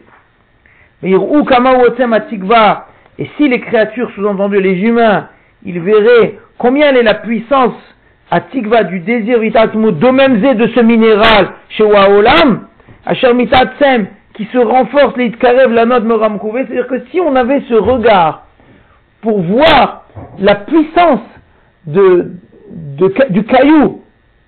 [1.01, 1.15] Et
[3.37, 5.27] si les créatures, sous-entendu les humains,
[5.65, 7.73] ils verraient combien elle est la puissance
[8.29, 12.67] atikva du désir vitatmu domemze de ce minéral chez Waolam,
[13.05, 17.35] asher mitatsem, qui se renforce les Itkarev, la note Moram Kouvé, c'est-à-dire que si on
[17.35, 18.45] avait ce regard
[19.21, 20.05] pour voir
[20.39, 21.21] la puissance
[21.85, 22.31] de,
[23.29, 24.01] du caillou,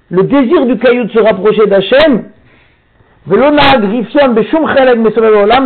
[0.09, 2.25] le désir du caillou de se rapprocher d'Hachem,
[3.27, 3.38] mais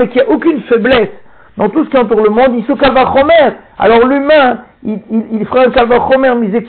[0.07, 1.09] qu'il n'y a aucune faiblesse
[1.57, 3.57] dans tout ce qui entoure le monde, il se kavachomer.
[3.77, 6.65] Alors l'humain, il, il, il fera un kavachomer, mais il dit,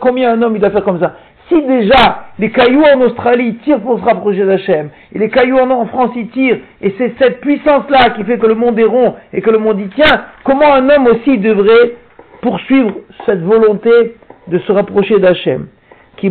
[0.00, 1.14] combien un homme il doit faire comme ça?
[1.48, 5.86] Si déjà, les cailloux en Australie tirent pour se rapprocher d'Hachem, et les cailloux en,
[5.86, 9.40] France ils tirent, et c'est cette puissance-là qui fait que le monde est rond, et
[9.40, 11.94] que le monde y tient, comment un homme aussi devrait
[12.42, 14.16] poursuivre cette volonté
[14.48, 15.68] de se rapprocher d'Hachem?
[16.16, 16.30] Qui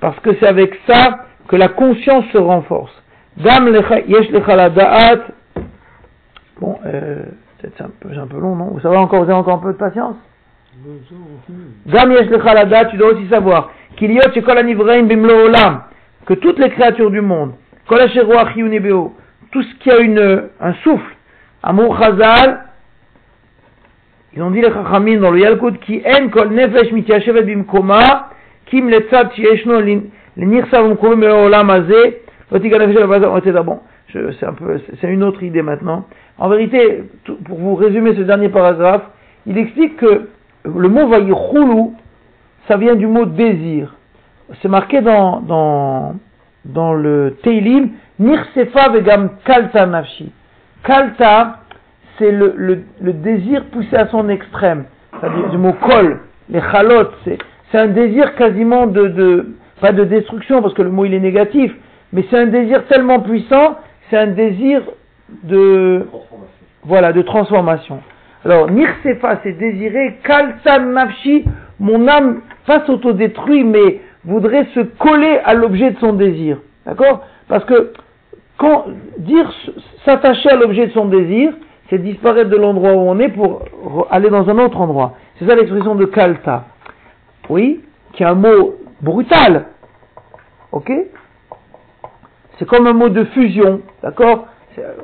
[0.00, 2.92] parce que c'est avec ça que la conscience se renforce.
[3.38, 4.30] Lecha- yesh.
[6.60, 7.22] Bon, euh,
[7.60, 8.78] c'est un peu, un peu long, non?
[8.80, 10.16] Ça va encore, vous avez encore un peu de patience?
[12.88, 13.70] Tu dois aussi savoir
[16.26, 17.52] que toutes les créatures du monde,
[17.86, 21.16] tout ce qui a une, un souffle.
[21.62, 22.64] Amour Chazal,
[24.34, 28.30] ils ont dit dans le Yalkut qui en kol nefesh bimkoma
[28.66, 28.90] kim
[34.38, 36.06] c'est un peu, c'est une autre idée maintenant.
[36.38, 37.04] En vérité,
[37.44, 39.02] pour vous résumer ce dernier paragraphe,
[39.46, 40.28] il explique que
[40.64, 41.90] le mot vayichulu,
[42.68, 43.94] ça vient du mot désir.
[44.60, 46.14] C'est marqué dans, dans,
[46.64, 50.32] dans le Teilim, Nirsefa vegam kalta nafshi.
[50.84, 51.60] Kalta,
[52.18, 54.84] c'est le, le, désir poussé à son extrême.
[55.20, 57.38] C'est-à-dire mot kol, les chalot, c'est,
[57.70, 61.20] c'est un désir quasiment de, de, pas de destruction parce que le mot il est
[61.20, 61.72] négatif,
[62.12, 63.76] mais c'est un désir tellement puissant,
[64.10, 64.82] c'est un désir
[65.44, 66.06] de,
[66.84, 68.00] voilà, de transformation.
[68.44, 71.44] Alors, Nirsefa, c'est désirer, Kalta Nafshi,
[71.78, 76.58] mon âme va s'autodétruire, mais voudrait se coller à l'objet de son désir.
[76.86, 77.24] D'accord?
[77.48, 77.92] Parce que,
[78.58, 78.86] quand,
[79.18, 79.50] dire
[80.04, 81.52] s'attacher à l'objet de son désir,
[81.88, 83.62] c'est disparaître de l'endroit où on est pour
[84.10, 85.14] aller dans un autre endroit.
[85.38, 86.64] C'est ça l'expression de Kalta.
[87.48, 87.80] Oui
[88.12, 89.66] Qui est un mot brutal.
[90.72, 90.90] Ok?
[92.58, 94.46] C'est comme un mot de fusion, d'accord?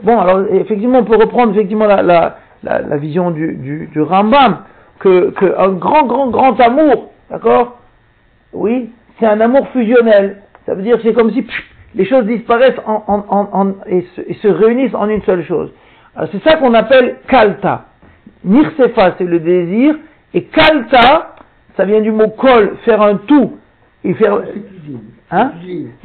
[0.03, 4.59] Bon, alors effectivement, on peut reprendre effectivement la, la, la vision du, du, du Rambam,
[5.01, 7.79] que, que un grand, grand, grand amour, d'accord?
[8.53, 10.39] Oui, c'est un amour fusionnel.
[10.67, 11.55] Ça veut dire que c'est comme si pff,
[11.95, 15.71] les choses disparaissent en, en, en, et, se, et se réunissent en une seule chose.
[16.33, 17.85] C'est ça qu'on appelle kalta.
[18.45, 19.97] Nirsefa, c'est le désir,
[20.35, 21.35] et kalta,
[21.77, 23.57] ça vient du mot kol, faire un tout.
[24.05, 24.41] Et faire.
[25.31, 25.53] Hein?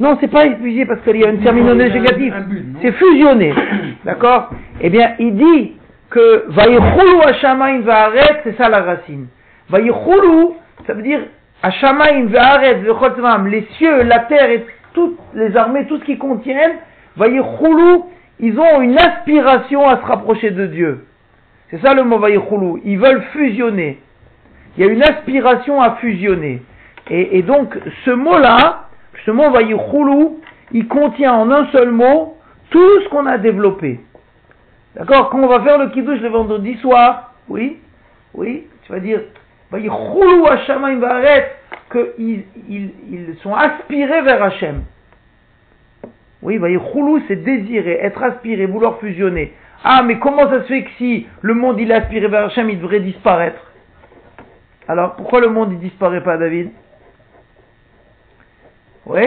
[0.00, 2.34] Non, c'est pas épuisé parce qu'il y a une terminologie un- négative.
[2.36, 3.54] un C'est fusionné.
[4.04, 4.50] D'accord?
[4.80, 5.72] Eh bien, il dit
[6.14, 9.26] que Vayichulu Hashamaim Va'aret, c'est ça la racine.
[9.68, 10.54] Vayichulu,
[10.86, 11.18] ça veut dire
[11.60, 16.76] Hashamaim Tzvam, les cieux, la terre et toutes les armées, tout ce qu'ils contiennent,
[17.16, 18.02] Vayichulu,
[18.38, 21.04] ils ont une aspiration à se rapprocher de Dieu.
[21.70, 22.80] C'est ça le mot Vayichulu.
[22.84, 23.98] Ils veulent fusionner.
[24.76, 26.62] Il y a une aspiration à fusionner.
[27.10, 28.86] Et, et donc, ce mot-là,
[29.26, 30.28] ce mot Vayichulu,
[30.70, 32.36] il contient en un seul mot
[32.70, 33.98] tout ce qu'on a développé.
[34.96, 37.78] D'accord Quand on va faire le kiddush le vendredi soir, oui,
[38.34, 39.20] oui, tu vas dire
[39.70, 41.56] Vayichulu Hashamayim Va'aret,
[41.90, 44.84] qu'ils ils, ils sont aspirés vers Hachem.
[46.42, 49.52] Oui, Vayichulu, c'est désirer, être aspiré, vouloir fusionner.
[49.82, 52.70] Ah, mais comment ça se fait que si le monde il est aspiré vers Hachem,
[52.70, 53.60] il devrait disparaître?
[54.86, 56.70] Alors, pourquoi le monde il disparaît pas, David?
[59.06, 59.22] Oui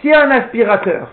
[0.00, 1.10] S'il y a un aspirateur,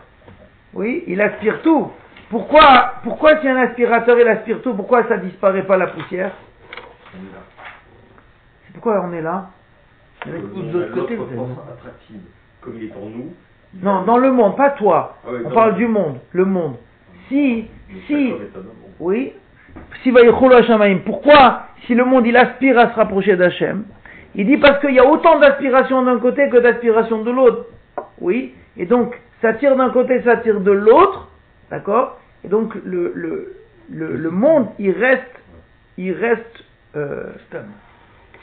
[0.74, 1.92] oui, il aspire tout.
[2.30, 6.32] Pourquoi, pourquoi si un aspirateur il aspire tout, pourquoi ça disparaît pas la poussière
[8.66, 9.48] C'est pourquoi on est là.
[10.26, 12.22] De l'autre côté, Notre vous êtes- force attractive,
[12.62, 13.34] comme il est en nous.
[13.74, 15.16] il Non, dans le monde, pas toi.
[15.26, 16.76] Ah oui, on parle le- du monde, le monde.
[17.30, 17.68] Si,
[18.06, 18.34] si,
[19.00, 19.34] oui,
[20.04, 20.12] si
[21.06, 23.86] pourquoi si le monde il aspire à se rapprocher d'Hachem?
[24.36, 27.66] Il dit parce qu'il y a autant d'aspiration d'un côté que d'aspiration de l'autre.
[28.20, 31.29] Oui, et donc ça tire d'un côté, ça tire de l'autre,
[31.70, 32.20] d'accord?
[32.44, 33.56] Et donc le, le,
[33.90, 35.42] le, le monde il reste,
[35.98, 36.64] il reste
[36.96, 37.34] euh,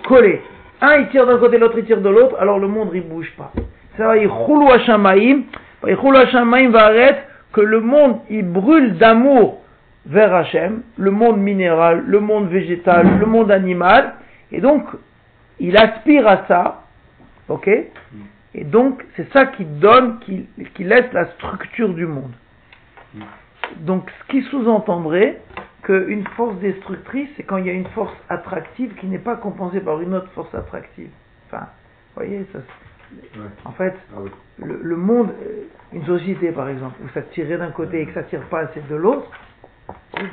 [0.07, 0.41] collé.
[0.81, 3.33] Un il tire d'un côté, l'autre il tire de l'autre, alors le monde il bouge
[3.37, 3.53] pas.
[3.97, 5.43] Ça va, il roule Hashamaim,
[5.87, 7.20] il roule Hashamaim va arrêter
[7.53, 9.62] que le monde il brûle d'amour
[10.05, 14.14] vers Hachem, le monde minéral, le monde végétal, le monde animal,
[14.53, 14.85] et donc
[15.59, 16.83] il aspire à ça,
[17.49, 17.68] ok?
[18.55, 22.33] Et donc c'est ça qui donne, qui, qui laisse la structure du monde.
[23.78, 25.40] Donc ce qui sous-entendrait
[25.82, 29.80] qu'une force destructrice, c'est quand il y a une force attractive qui n'est pas compensée
[29.80, 31.10] par une autre force attractive.
[31.46, 31.66] Enfin,
[32.14, 32.58] vous voyez, ça,
[33.36, 33.46] Ouais.
[33.64, 34.30] en fait, Ah oui.
[34.58, 35.30] le, le monde,
[35.92, 38.80] une société par exemple, où ça tirait d'un côté et que ça tire pas assez
[38.90, 39.30] de l'autre,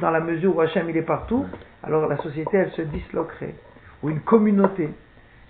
[0.01, 1.45] dans la mesure où Hachem il est partout,
[1.83, 3.53] alors la société elle se disloquerait.
[4.01, 4.89] Ou une communauté.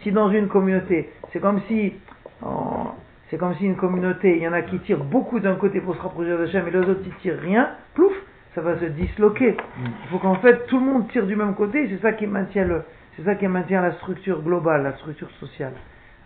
[0.02, 1.94] Si dans une communauté, c'est comme si,
[2.42, 2.94] en-
[3.34, 5.96] c'est comme si une communauté, il y en a qui tirent beaucoup d'un côté pour
[5.96, 8.14] se rapprocher d'Hachem et les autres qui tirent rien, plouf,
[8.54, 9.58] ça va se disloquer.
[9.80, 12.28] Il faut qu'en fait tout le monde tire du même côté, et c'est ça qui
[12.28, 12.84] maintient le,
[13.16, 15.74] c'est ça qui maintient la structure globale, la structure sociale.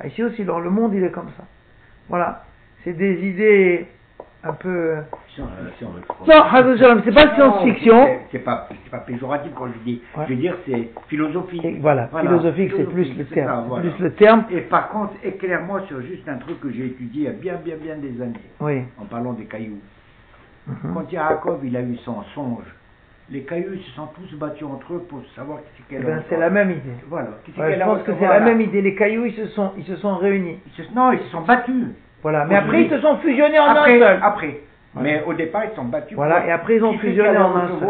[0.01, 1.45] Ah, Ici aussi, dans le monde, il est comme ça.
[2.09, 2.43] Voilà.
[2.83, 3.87] C'est des idées
[4.43, 4.95] un peu.
[5.29, 8.07] Si on- si on veut- Non, Hazel Shalom, c'est pas science-fiction.
[8.31, 10.01] c'est- pas, c'est pas péjoratif quand je dis.
[10.15, 10.23] Ouais.
[10.27, 11.63] Je veux dire, c'est philosophique.
[11.65, 13.47] Et Voilà, philosophique, c'est plus le terme.
[13.47, 13.89] ça, c'est voilà.
[13.89, 14.43] Plus le terme.
[14.51, 17.55] Et par contre, éclaire-moi sur juste un truc que j'ai étudié il y a bien,
[17.63, 18.83] bien, bien des années, Oui.
[18.99, 19.79] en parlant des cailloux.
[20.67, 20.93] Mhm.
[20.93, 22.65] Quand Yaakov, il a eu son songe,
[23.29, 26.03] les cailloux ils se sont tous battus entre eux pour savoir qui c'est Eh quel
[26.05, 26.81] ben, c'est la même idée.
[27.09, 27.29] Voilà.
[27.45, 28.81] Qui Ouais, je pense que c'est la même idée.
[28.81, 30.59] Les cailloux, ils se sont, ils se sont réunis.
[30.77, 31.87] Ils se- Non, ils se sont battus.
[32.29, 32.45] Voilà.
[32.45, 34.19] Mais après, ils se sont fusionnés en Après, un seul.
[34.21, 34.59] après.
[34.99, 36.15] Mais au départ, ils sont battus.
[36.17, 37.87] Voilà, pour- et après, ils ont fusionné en un seul.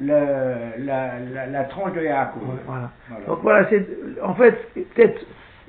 [0.00, 2.42] le, la, la, la tranche de Yaakov.
[2.66, 2.90] Voilà.
[3.08, 3.26] Voilà.
[3.26, 3.86] Donc voilà, c'est
[4.22, 4.54] en fait
[4.94, 5.20] peut-être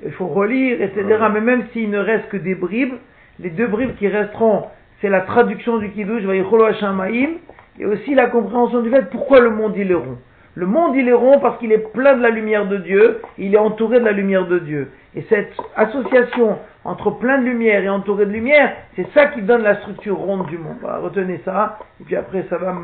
[0.04, 1.02] il faut relire, etc.
[1.32, 2.94] Mais même s'il ne reste que des bribes,
[3.40, 4.66] les deux bribes qui resteront,
[5.00, 7.38] c'est la traduction du Kiddush, Vayicholo Hashamaim,
[7.80, 10.18] et aussi la compréhension du fait pourquoi le monde il est rond.
[10.58, 13.54] Le monde il est rond parce qu'il est plein de la lumière de Dieu, il
[13.54, 14.90] est entouré de la lumière de Dieu.
[15.14, 19.62] Et cette association entre plein de lumière et entouré de lumière, c'est ça qui donne
[19.62, 20.78] la structure ronde du monde.
[20.80, 22.74] Voilà, retenez ça, et puis après ça va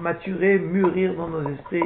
[0.00, 1.82] maturer, mûrir dans nos esprits.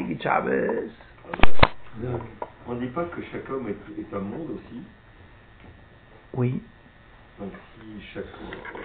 [2.69, 4.83] On ne dit pas que chaque homme est, est un monde aussi.
[6.35, 6.61] Oui.
[7.39, 8.25] Donc si chaque,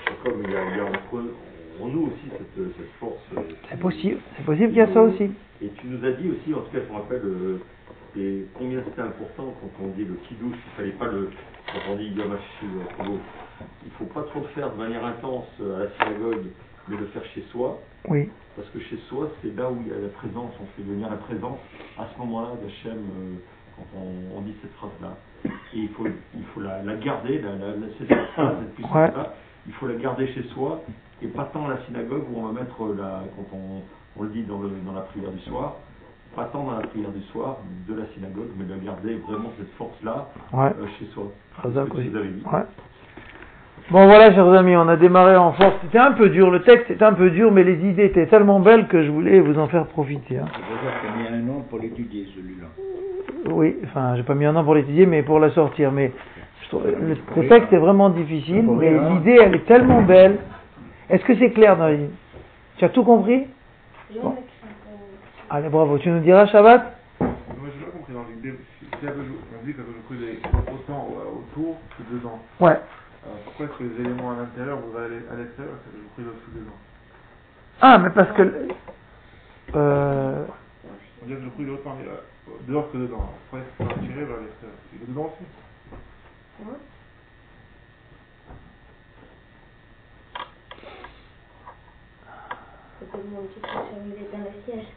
[0.06, 1.36] chaque homme il y a, il y a entre eux-
[1.82, 3.20] en nous aussi cette, cette force.
[3.38, 5.32] euh, C'est possible, c'est possible qu'il y a ça aussi.
[5.62, 7.58] Et tu nous as dit aussi, en tout cas je me rappelle, euh,
[8.18, 11.30] et combien c'était important quand on dit le kidouche, il fallait pas le,
[11.68, 13.12] quand on dit HaShiv,
[13.86, 16.46] il faut pas trop le faire de manière intense euh, à la synagogue,
[16.88, 18.30] mais le faire chez soi, Oui.
[18.56, 21.10] parce que chez soi c'est là où il y a la présence, on fait venir
[21.10, 21.60] la présence
[21.98, 23.34] à ce moment-là d'Hachem euh,
[23.76, 25.18] quand on, on dit cette phrase-là.
[25.74, 29.34] Et il faut, il faut la, la garder, la, la, cette phrase, cette puissance-là,
[29.68, 30.82] il faut la garder chez soi,
[31.22, 33.82] et pas tant à la synagogue où on va mettre la, quand on,
[34.20, 35.76] on le dit dans, le, dans la prière du soir,
[36.36, 37.58] pas tant dans la prière du soir
[37.88, 40.68] de la synagogue, mais de garder vraiment cette force-là Ouais.
[40.80, 41.32] euh, chez soi.
[41.64, 42.10] Chazak C'est ce que aussi.
[42.10, 42.44] vous avez dit.
[42.46, 42.64] Ouais.
[43.92, 45.76] Bon voilà chers amis, on a démarré en force.
[45.84, 48.60] C'était un peu dur, le texte était un peu dur, mais les idées étaient tellement
[48.60, 50.40] belles que je voulais vous en faire profiter.
[50.40, 50.46] hein.
[50.54, 52.68] C'est pour ça que j'ai mis un an pour l'étudier, celui-là.
[53.54, 55.92] Oui, enfin j'ai pas mis un an pour l'étudier, mais pour la sortir.
[55.92, 56.35] Mais je
[56.84, 59.16] le, le texte est vraiment difficile, mais hein.
[59.16, 60.40] l'idée elle est tellement belle.
[61.10, 62.10] Est-ce que c'est clair dans l'idée
[62.78, 63.46] Tu as tout compris?
[64.14, 64.36] Je Bon.
[65.50, 66.98] Allez bravo, tu nous diras Shabbat?
[67.20, 67.30] Moi,
[67.78, 68.56] j'ai pas compris dans l'idée.
[68.80, 72.40] Si on dit qu'Akadosh est autant euh, autour que dedans.
[72.60, 72.72] Ouais.
[72.72, 76.30] Alors, pourquoi est-ce que les éléments à l'intérieur vont aller à l'extérieur et qu'Akadosh est
[76.30, 76.78] aussi dedans
[77.82, 78.68] Ah, mais parce que...
[79.76, 80.46] Euh,
[81.22, 83.18] On dit que le est autant euh, dehors que dedans.
[83.18, 85.46] Alors, Pourquoi est-ce qu'il faut tirer vers l'extérieur Il est dedans aussi.
[93.00, 94.88] C'est tout le monde qui peut survivre dans le siège.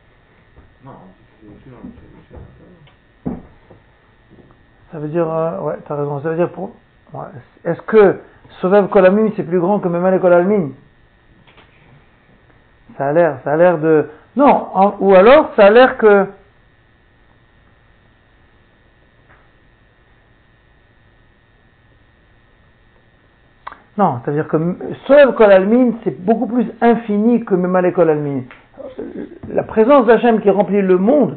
[0.84, 0.92] Non,
[1.40, 1.76] c'est aussi le
[4.90, 5.30] ça veut dire...
[5.30, 6.20] euh, ouais, t'as raison.
[6.22, 6.70] Ça veut dire pour...
[7.12, 7.26] ouais.
[7.64, 8.20] Est-ce que
[8.60, 10.70] Sovev Kolamim c'est plus grand que Memel Kolalmin
[12.96, 14.08] Ça a l'air, ça a l'air de...
[14.36, 16.26] Non, ou alors ça a l'air que...
[23.98, 24.56] Non, c'est-à-dire que
[25.06, 25.50] Solev Kol
[26.04, 28.16] c'est beaucoup plus infini que Memale Kol.
[29.52, 31.36] La présence d'Hachem qui remplit le monde,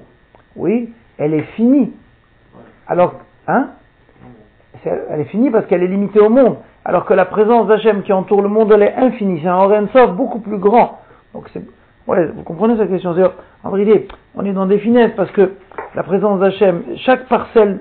[0.56, 1.92] oui, elle est finie.
[2.88, 3.16] Alors,
[3.48, 3.70] hein?
[4.86, 6.58] Elle est finie parce qu'elle est limitée au monde.
[6.86, 9.40] Alors que la présence d'Hachem qui entoure le monde, elle est infinie.
[9.42, 11.00] C'est un Orensov beaucoup plus grand.
[11.34, 11.50] Donc
[12.06, 13.16] vous comprenez cette question?
[13.16, 13.24] C'est-
[13.64, 15.54] En vérité, on est dans des finesses parce que
[15.96, 17.80] la présence d'Hachem, chaque parcelle,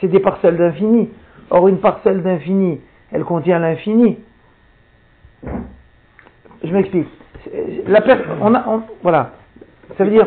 [0.00, 1.08] c'est des parcelles d'infini.
[1.50, 2.80] Or, une parcelle d'infini,
[3.12, 4.18] elle contient l'infini.
[6.62, 7.08] Je m'explique.
[7.86, 8.00] La
[8.40, 9.30] on a, on- voilà.
[9.96, 10.26] Ça veut dire,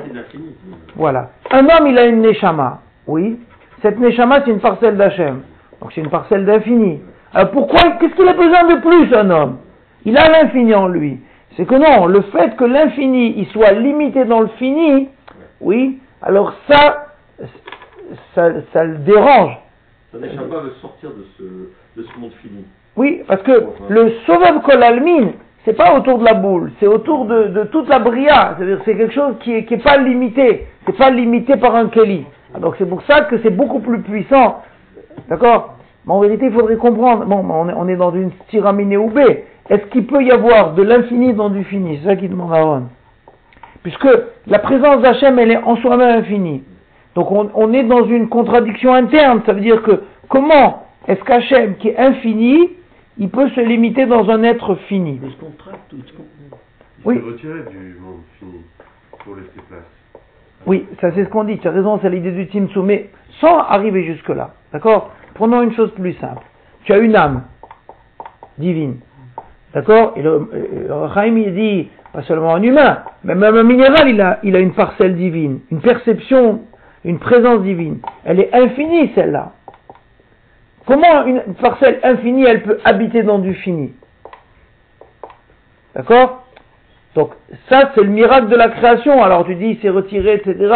[0.95, 1.29] voilà.
[1.51, 2.81] Un homme, il a une neshama.
[3.07, 3.39] Oui.
[3.81, 5.41] Cette neshama, c'est une parcelle d'Hachem.
[5.81, 7.01] Donc c'est une parcelle d'infini.
[7.33, 9.57] Alors pourquoi, qu'est-ce qu'il a besoin de plus, un homme?
[10.05, 11.19] Il a l'infini en lui.
[11.55, 15.09] C'est que non, le fait que l'infini, il soit limité dans le fini,
[15.61, 17.13] oui, alors ça,
[18.33, 19.55] ça, ça le dérange.
[20.11, 21.43] Ça n'échappe pas de sortir de ce,
[21.97, 22.65] de ce monde fini.
[22.95, 25.31] Oui, parce que le Sovev Kolalmin,
[25.65, 28.55] c'est pas autour de la boule, c'est autour de, de toute la bria.
[28.57, 30.67] C'est-à-dire c'est quelque chose qui est, qui est pas limité.
[30.85, 32.25] C'est pas limité par un Kelly.
[32.59, 34.61] Donc c'est pour ça que c'est beaucoup plus puissant.
[35.29, 35.75] D'accord?
[36.05, 37.25] Mais en vérité, il faudrait comprendre.
[37.25, 39.19] Bon, on est, on est dans une styramine ou B.
[39.69, 41.99] Est-ce qu'il peut y avoir de l'infini dans du fini?
[42.01, 42.83] C'est ça qu'il demande Aaron.
[43.81, 44.09] Puisque
[44.47, 46.63] la présence d'Hachem, elle est en soi-même infinie.
[47.15, 49.41] Donc on, on est dans une contradiction interne.
[49.45, 52.69] Ça veut dire que comment est-ce qu'Hachem, qui est infini,
[53.17, 56.63] il peut se limiter dans un être fini Il se contracte ou il se contracte.
[56.99, 57.19] Il Oui.
[57.19, 58.61] retiré du monde fini
[59.23, 59.83] pour laisser place.
[60.65, 63.09] Oui, ça c'est ce qu'on dit, tu as raison, c'est l'idée du Timsou, mais
[63.41, 65.11] sans arriver jusque-là, d'accord?
[65.33, 66.41] Prenons une chose plus simple.
[66.85, 67.43] Tu as une âme
[68.57, 68.97] divine,
[69.73, 70.13] d'accord?
[70.15, 74.07] Et le, euh, le Chaim, il dit, pas seulement un humain, mais même un minéral,
[74.07, 76.61] il a, il a une parcelle divine, une perception,
[77.03, 77.97] une présence divine.
[78.23, 79.51] Elle est infinie, celle-là.
[80.85, 83.93] Comment une parcelle infinie, elle peut habiter dans du fini
[85.95, 86.43] D'accord
[87.15, 87.31] donc
[87.69, 89.21] ça, c'est le miracle de la création.
[89.21, 90.73] Alors tu dis, c'est retiré, etc.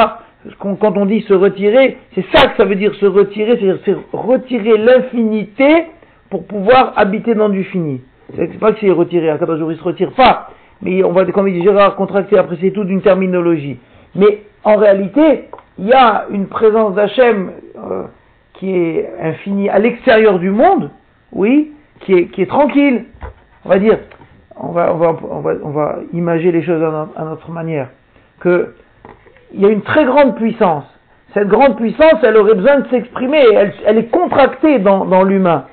[0.60, 3.98] Quand on dit se retirer, c'est ça que ça veut dire se retirer, c'est-à-dire c'est
[4.14, 5.88] retirer l'infinité
[6.30, 8.02] pour pouvoir habiter dans du fini.
[8.36, 10.50] C'est pas que c'est retiré, à jour il se retire pas.
[10.82, 13.80] Mais on va, comme il dit Gérard, contracter après c'est tout d'une terminologie.
[14.14, 15.46] Mais en réalité,
[15.80, 18.04] il y a une présence d'Hachem euh,
[18.58, 20.90] qui est infinie à l'extérieur du monde,
[21.32, 23.06] oui, qui est, qui est tranquille.
[23.66, 24.00] On va dire,
[24.56, 26.84] on va, on va, on va, on va imager les choses
[27.16, 27.90] à notre manière.
[28.40, 28.74] Que
[29.54, 30.84] il y a une très grande puissance.
[31.34, 33.44] Cette grande puissance, elle aurait besoin de s'exprimer.
[33.54, 35.66] Elle, elle, est contractée dans, dans l'humain,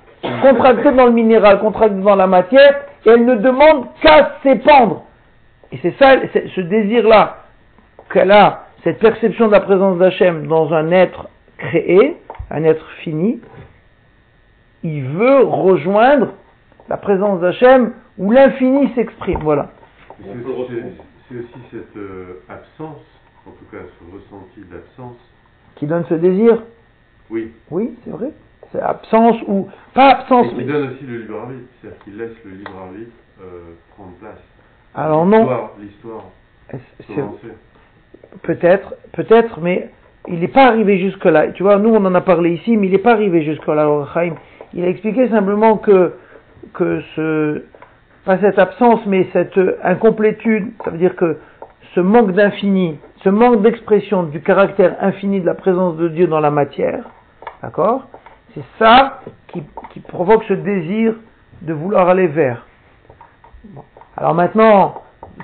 [0.43, 2.74] contractée dans le minéral, contractée dans la matière,
[3.07, 5.05] et elle ne demande qu'à s'épandre.
[5.72, 6.16] Et c'est ça,
[6.55, 7.39] ce désir-là
[8.12, 11.28] qu'elle a, cette perception de la présence d'Hachem dans un être
[11.59, 12.16] créé,
[12.51, 13.40] un être fini,
[14.82, 16.34] il veut rejoindre
[16.88, 19.40] la présence d'Hachem où l'infini s'exprime.
[19.42, 19.70] Voilà.
[21.28, 23.01] C'est aussi cette euh, absence,
[23.47, 25.16] en tout cas ce ressenti d'absence.
[25.76, 26.62] Qui donne ce désir?
[27.30, 27.53] Oui.
[27.70, 28.30] Oui, c'est vrai.
[28.70, 29.68] C'est absence ou.
[29.95, 30.64] Pas absence, mais.
[30.64, 34.42] Qui donne aussi le libre arbitre, c'est-à-dire qu'il laisse le libre arbitre euh, prendre place.
[34.95, 35.70] Alors non.
[35.80, 36.24] L'histoire.
[38.42, 39.90] Peut-être, peut-être, mais
[40.29, 41.49] il n'est pas arrivé jusque-là.
[41.49, 43.89] Tu vois, nous on en a parlé ici, mais il n'est pas arrivé jusque-là,
[44.72, 46.14] Il a expliqué simplement que,
[46.72, 47.62] que ce,
[48.25, 51.39] pas cette absence, mais cette incomplétude, ça veut dire que
[51.95, 56.41] ce manque d'infini, ce manque d'expression du caractère infini de la présence de Dieu dans
[56.41, 57.05] la matière,
[57.62, 58.09] d'accord?
[58.55, 61.14] C'est ça qui, qui, provoque ce désir
[61.62, 62.66] de vouloir aller vers.
[64.16, 65.03] Alors maintenant,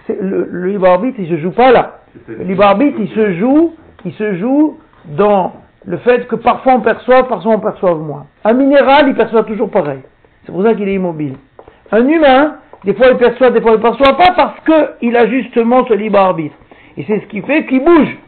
[0.08, 2.00] le, le, libre arbitre, il se joue pas là.
[2.28, 3.74] Le libre arbitre, il se joue,
[4.04, 5.52] il se joue dans
[5.86, 8.26] le fait que parfois on perçoit, parfois on perçoit moins.
[8.44, 10.00] Un minéral, il perçoit toujours pareil.
[10.44, 11.36] C'est pour ça qu'il est immobile.
[11.92, 14.56] Un humain, des fois il perçoit, des fois il perçoit pas parce
[15.00, 16.56] qu'il a justement ce libre arbitre.
[16.96, 18.18] Et c'est ce qui fait qu'il bouge.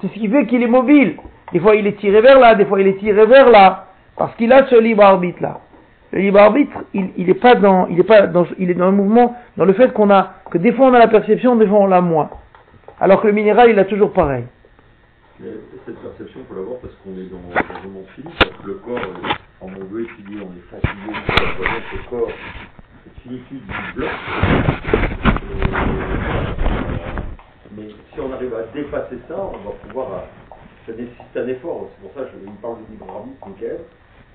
[0.00, 1.16] C'est ce qui fait qu'il est mobile.
[1.52, 3.86] Des fois il est tiré vers là, des fois il est tiré vers là.
[4.16, 5.60] Parce qu'il a ce libre arbitre là.
[6.12, 8.86] Le libre arbitre, il, il est pas dans, il est pas dans, il est dans
[8.86, 11.66] le mouvement, dans le fait qu'on a, que des fois on a la perception, des
[11.66, 12.30] fois on l'a moins.
[13.00, 14.44] Alors que le minéral, il a toujours pareil.
[15.38, 18.74] Cette perception, il faut l'avoir parce qu'on est dans, un monde fini, parce que le
[18.74, 22.28] corps, euh, en mon étudié, on est fatigué, le corps,
[23.04, 24.10] cette finitude du bloc.
[25.28, 25.68] Euh,
[27.76, 30.12] mais si on arrive à dépasser ça, on va pouvoir.
[30.12, 30.20] Euh,
[30.86, 31.88] ça nécessite un effort.
[31.94, 33.80] C'est pour ça que je me parle de libre arbitre, nickel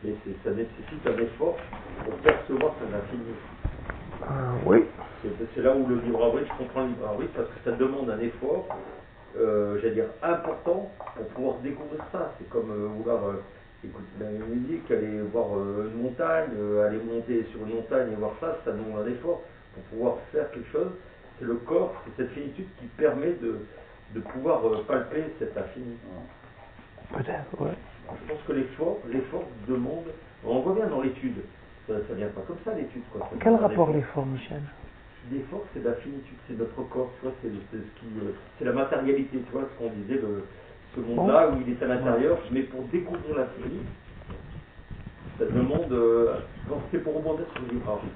[0.06, 1.58] mais ça nécessite un effort
[2.06, 3.34] pour percevoir son infini.
[4.22, 4.86] Euh, oui.
[5.56, 8.10] C'est là où le libre arbitre, je comprends le libre arbitre, parce que ça demande
[8.10, 8.68] un effort,
[9.38, 12.34] euh, j'allais dire, important pour pouvoir découvrir ça.
[12.38, 13.44] C'est comme euh, vouloir euh,
[13.84, 16.52] écouter la musique, aller voir une montagne,
[16.86, 19.42] aller monter sur une montagne et voir ça, ça demande un effort
[19.74, 20.92] pour pouvoir faire quelque chose.
[21.40, 23.60] C'est le corps, c'est cette finitude qui permet de,
[24.14, 25.98] de pouvoir palper cet infini.
[27.12, 27.76] Peut-être, ouais.
[28.22, 30.06] Je pense que l'effort, l'effort demande.
[30.46, 31.42] On voit bien dans l'étude.
[31.88, 33.04] Ça ne vient pas comme ça l'étude.
[33.12, 33.30] Quoi.
[33.42, 34.62] Quel rapport l'effort, Michel?
[35.32, 38.74] L'effort, c'est la finitude, c'est notre corps, tu vois, c'est, ce qui, euh, c'est la
[38.74, 40.44] matérialité, tu vois, ce qu'on disait, le,
[40.96, 43.80] ce monde-là où il est à l'intérieur, mais pour découvrir l'infini,
[45.40, 45.92] ça demande.
[45.92, 46.36] Euh,
[46.92, 48.14] c'est pour rebondir sur le livre arbitre.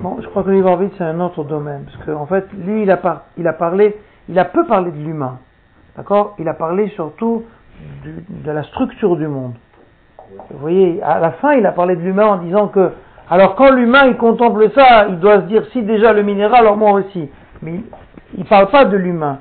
[0.00, 2.46] Bon, je crois que le livre arbitre, c'est un autre domaine, parce qu'en en fait,
[2.52, 3.96] lui, il a, par, il a parlé,
[4.28, 5.38] il a peu parlé de l'humain,
[5.96, 6.34] d'accord?
[6.38, 7.44] Il a parlé surtout
[8.04, 9.54] de la structure du monde.
[10.50, 12.90] Vous voyez, à la fin, il a parlé de l'humain en disant que,
[13.30, 16.76] alors quand l'humain il contemple ça, il doit se dire si déjà le minéral, alors
[16.76, 17.28] moi aussi.
[17.62, 17.80] Mais
[18.34, 19.40] il ne parle pas de l'humain.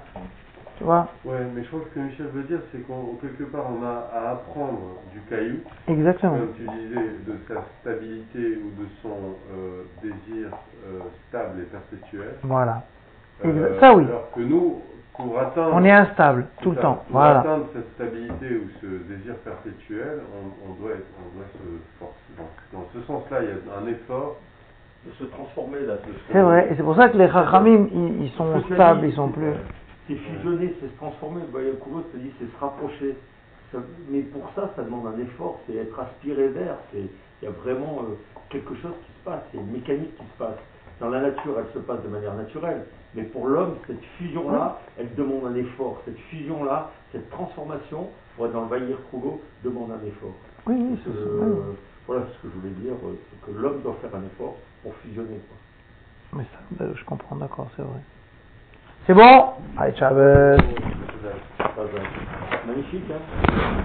[0.78, 3.50] Tu vois Ouais, mais je crois que ce que Michel veut dire, c'est qu'en quelque
[3.50, 5.60] part, on a à apprendre du caillou.
[5.88, 6.38] Exactement.
[6.38, 10.50] Comme tu disais, de sa stabilité ou de son euh, désir
[10.86, 12.36] euh, stable et perpétuel.
[12.44, 12.84] Voilà.
[13.46, 14.04] Euh, ça oui.
[14.06, 14.82] Alors que nous,
[15.20, 17.04] on est instable tout le temps.
[17.08, 17.40] Pour voilà.
[17.40, 20.20] atteindre cette stabilité ou ce désir perpétuel,
[20.66, 22.14] on, doit, on doit se forcer.
[22.74, 24.38] Dans, ce sens-là, il y a un effort
[25.06, 25.96] de se transformer là.
[26.32, 27.88] C'est vrai, et c'est pour ça que les Chachamim,
[28.22, 29.54] ils, sont stables, ils sont plus.
[30.08, 31.42] C'est fusionner, c'est se transformer.
[31.42, 33.16] Vous voyez, le dit c'est se rapprocher.
[34.10, 36.76] mais pour ça, ça demande un effort, c'est être aspiré vers.
[36.94, 37.10] Il
[37.44, 38.16] y a vraiment euh,
[38.50, 40.58] quelque chose qui se passe, c'est une mécanique qui se passe.
[41.00, 42.86] Dans la nature, elle se passe de manière naturelle.
[43.18, 46.00] Mais pour l'homme, cette fusion-là, elle demande un effort.
[46.06, 48.98] Cette fusion-là, cette transformation, pour être dans le Vaïr
[49.64, 50.36] demande un effort.
[50.68, 51.74] Oui, oui, c'est euh,
[52.06, 54.94] Voilà ce que je voulais dire, euh, c'est que l'homme doit faire un effort pour
[54.98, 55.40] fusionner.
[56.32, 58.02] Mais ça, ben, je comprends, d'accord, c'est vrai.
[59.08, 59.54] C'est bon?
[59.80, 60.58] Allez, Chavez.
[62.68, 63.84] Magnifique, hein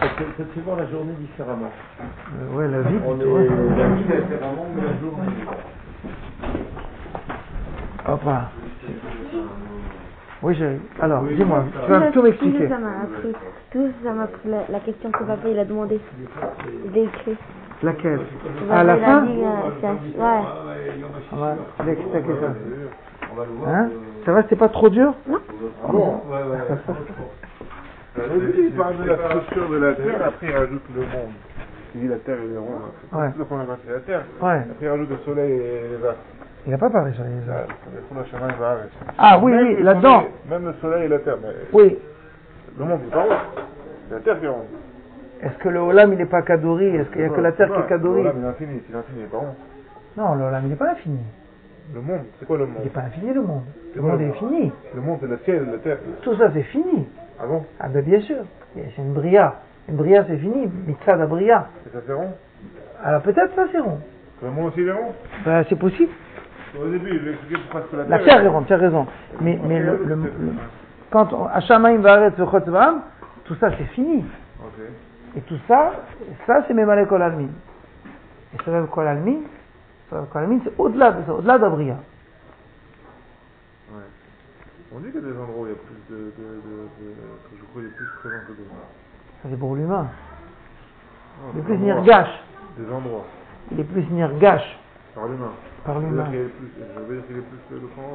[0.00, 1.70] Ça fait voir la journée différemment.
[2.00, 2.96] Euh, ouais, la vie.
[3.04, 5.26] On est la vie différemment, mais la journée.
[8.08, 8.50] Hop là.
[10.42, 10.78] Oui, chérie.
[11.00, 12.64] Alors, Oui, dis-moi, tu vas Tout m'expliquer.
[12.66, 13.32] Tout ça m'a appris.
[13.72, 16.00] Tout ça m'a appris la, la question que papa il a demandé.
[16.94, 17.36] J'ai écrit.
[17.82, 18.20] Laquelle
[18.70, 20.24] À la fin dit, euh, c'est ouais.
[20.24, 20.96] Ouais,
[21.80, 22.54] il a expliqué ça.
[23.68, 23.88] Hein
[24.24, 28.28] Ça va, c'était pas trop dur Ah bon Ouais, ouais.
[28.38, 31.32] Début, il parle de la structure de la Terre, après il rajoute le monde.
[31.94, 32.80] Il dit la Terre est ronde.
[33.12, 33.28] Ouais.
[33.32, 34.24] C'est la première partie de la Terre.
[34.40, 34.58] Ouais.
[34.70, 36.20] Après il rajoute le soleil et les astres.
[36.66, 38.88] Il a pas parlé sur les le avec.
[39.18, 40.24] Ah oui, oui, le là-dedans.
[40.50, 41.36] Même le soleil et la Terre.
[41.40, 41.96] Mais Oui.
[42.78, 43.36] le monde n'est pas rond.
[44.08, 44.64] C'est la Terre qui est ronde.
[45.42, 46.86] Est-ce que le Olam, il n'est pas Kadori?
[46.96, 48.24] Est-ce qu'il n'y a que la Terre qui est Kadori?
[48.24, 49.54] Là, mais l'infini, c'est l'infini, il est pas rond.
[50.16, 51.18] Non, le Olam, il n'est pas infini.
[51.94, 53.62] Le monde, c'est quoi le Il n'est monde pas infini, le monde.
[53.94, 54.36] Le monde le est monde?
[54.36, 54.72] fini.
[54.94, 55.98] Le monde, c'est le ciel et la terre.
[56.22, 57.06] Tout ça, c'est fini.
[57.40, 57.64] Ah bon?
[57.78, 58.38] Ah ben bien sûr.
[58.74, 59.54] C'est une bria.
[59.88, 60.68] Une bria, c'est fini.
[60.86, 61.68] Mitzvah da bria.
[61.86, 62.32] Et ça c'est rond?
[63.04, 64.00] Alors peut-être ça, c'est rond.
[64.42, 65.12] Le monde aussi est rond?
[65.44, 66.10] Ben, c'est possible.
[66.80, 68.26] Au début, vais expliquer pourquoi que la La terre...
[68.36, 69.06] terre est ronde, tu as raison.
[69.40, 70.52] Mais, mais le, le- le-
[71.10, 72.42] quand on, Hashamaim va arrêter
[73.44, 74.24] tout ça, c'est fini.
[75.36, 75.92] Et tout ça,
[76.46, 77.48] ça, c'est Memale Kol Almin.
[78.54, 79.40] Et Sevev Kol Almin,
[80.10, 81.94] Sevev Kol Almin, c'est au-delà de ça, au-delà d'Abria.
[83.92, 84.00] Ouais.
[84.94, 86.16] On dit qu'il y a des endroits où il y a plus de...
[86.16, 86.88] de, de,
[87.50, 88.70] que je crois qu'il est plus présent que d'autres.
[89.42, 90.08] Ça, c'est pour l'humain.
[91.54, 91.78] Il est plus.
[91.78, 92.28] Nirgash.
[92.78, 93.24] Des endroits.
[93.70, 94.78] Il est plus Nirgash
[95.14, 95.52] Par l'humain.
[95.86, 95.96] Par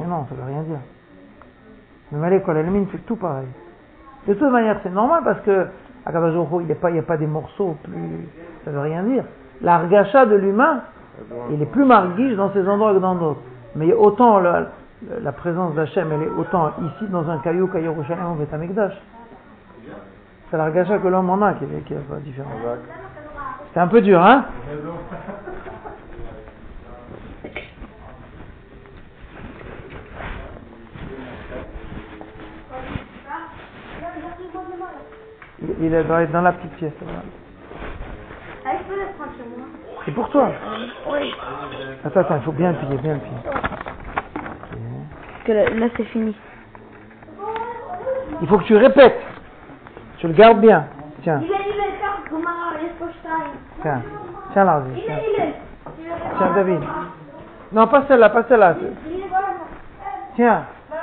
[0.02, 0.80] Mais non, ça veut rien dire.
[2.12, 3.48] Memale Kol Almin fait tout pareil.
[4.28, 5.66] De toute manière, c'est normal parce que
[6.08, 8.28] Hu, il n'y a, pas- a des morceaux plus.
[8.66, 9.24] Ça veut rien dire.
[9.62, 10.82] L'argacha de l'humain,
[11.52, 13.42] il est plus marguiche dans ces endroits que dans d'autres.
[13.76, 14.68] Mais autant la,
[15.22, 19.00] la présence d'Hachem, elle est autant ici dans un caillou qu'à Yerushalayim ou Beth Amikdash.
[20.50, 22.50] C'est l'argacha que l'homme en a qui est, qui est pas différent.
[23.74, 24.46] C'est un peu dur, hein?
[35.80, 36.93] il, doit être dans la petite pièce.
[37.01, 37.20] Voilà.
[38.66, 39.68] Ah, je peux le prendre chez moi.
[40.05, 40.49] C'est pour toi.
[41.12, 41.34] Oui.
[42.03, 43.38] Attends, attends, il faut bien le plier, bien le plier.
[43.43, 46.36] Parce que là, là, c'est fini.
[48.41, 49.20] Il faut que tu répètes.
[50.18, 50.86] Tu le gardes bien.
[51.24, 51.41] Tiens,
[53.82, 54.01] tiens.
[54.53, 54.89] Tiens, Larry.
[54.95, 55.18] Il Tiens.
[55.18, 55.53] est, il est.
[55.99, 56.82] Il est, Tiens, David.
[57.72, 58.76] Non, pas celle-là, pas celle-là.
[58.82, 58.88] Il
[59.20, 59.47] est voilà.
[60.36, 60.97] Tiens, Bah,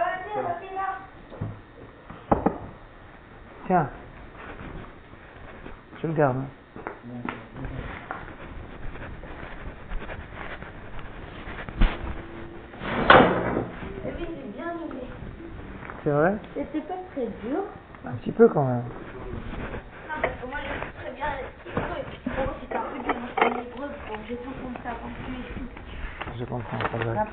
[3.66, 3.88] tiens.
[6.00, 6.36] Je le garde.
[14.16, 14.26] puis,
[16.04, 16.36] c'est vrai?
[16.54, 17.60] C'était pas très dur.
[18.06, 18.84] Un petit peu quand même.
[26.38, 26.78] Je comprends.
[26.78, 27.24] ça va.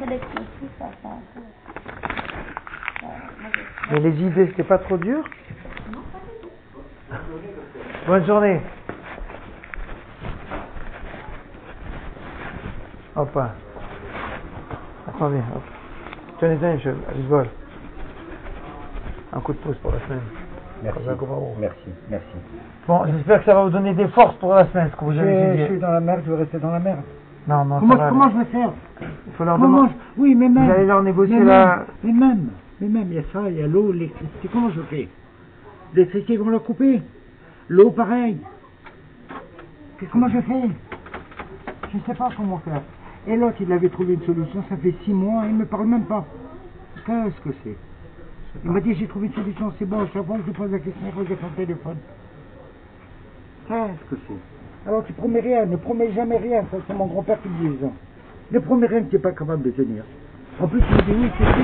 [3.92, 5.24] Mais les idées, c'était pas trop dur?
[8.08, 8.62] Bonne journée.
[13.16, 13.38] Hop.
[15.08, 15.62] Attendez, hop.
[16.40, 17.48] Tenez, tenez, je, je vole.
[19.34, 20.22] Un coup de pouce pour la semaine.
[20.84, 21.08] Merci.
[21.60, 22.28] Merci, merci.
[22.88, 25.14] Bon, j'espère que ça va vous donner des forces pour la semaine, ce que vous
[25.14, 27.02] Je, avez je suis dans la merde, je vais rester dans la merde.
[27.48, 28.70] Non, non, Comment, ça comment je vais faire
[29.28, 29.90] Il faut leur demander.
[30.16, 30.66] je- Oui, mais même.
[30.66, 31.66] Vous allez leur négocier mais la...
[31.66, 32.50] même, mais même,
[32.82, 34.50] mais même, il y a ça, il y a l'eau, l'électricité.
[34.52, 35.08] Comment je fais?
[35.94, 37.02] L'électricité, ils vont la couper?
[37.68, 38.38] L'eau, pareil.
[40.12, 40.70] Comment je fais
[41.92, 42.82] Je ne sais pas comment faire.
[43.28, 45.88] Et l'autre, il avait trouvé une solution, ça fait six mois, il ne me parle
[45.88, 46.26] même pas.
[47.06, 47.76] Qu'est-ce que c'est?
[48.64, 50.80] Il m'a dit, j'ai trouvé une solution, c'est bon, chaque fois que je pose la
[50.80, 51.98] question, il regarde son téléphone.
[53.68, 54.88] Qu'est-ce que c'est?
[54.88, 57.90] Alors tu promets rien, ne promets jamais rien, ça c'est mon grand-père qui me disait.
[58.52, 60.04] Ne promets rien que tu n'es pas capable de tenir.
[60.60, 61.64] En plus, il me dit oui, c'est fait.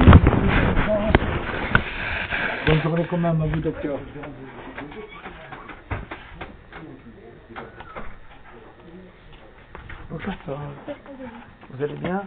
[2.65, 3.99] Bonne journée quand même à vous, docteur.
[10.11, 10.33] Bonjour,
[11.69, 12.25] Vous allez bien?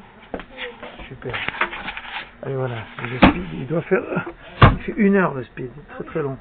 [1.07, 1.35] Super.
[2.43, 4.27] Allez voilà, le speed, il doit faire...
[4.63, 6.39] Il fait une heure de speed, très très long.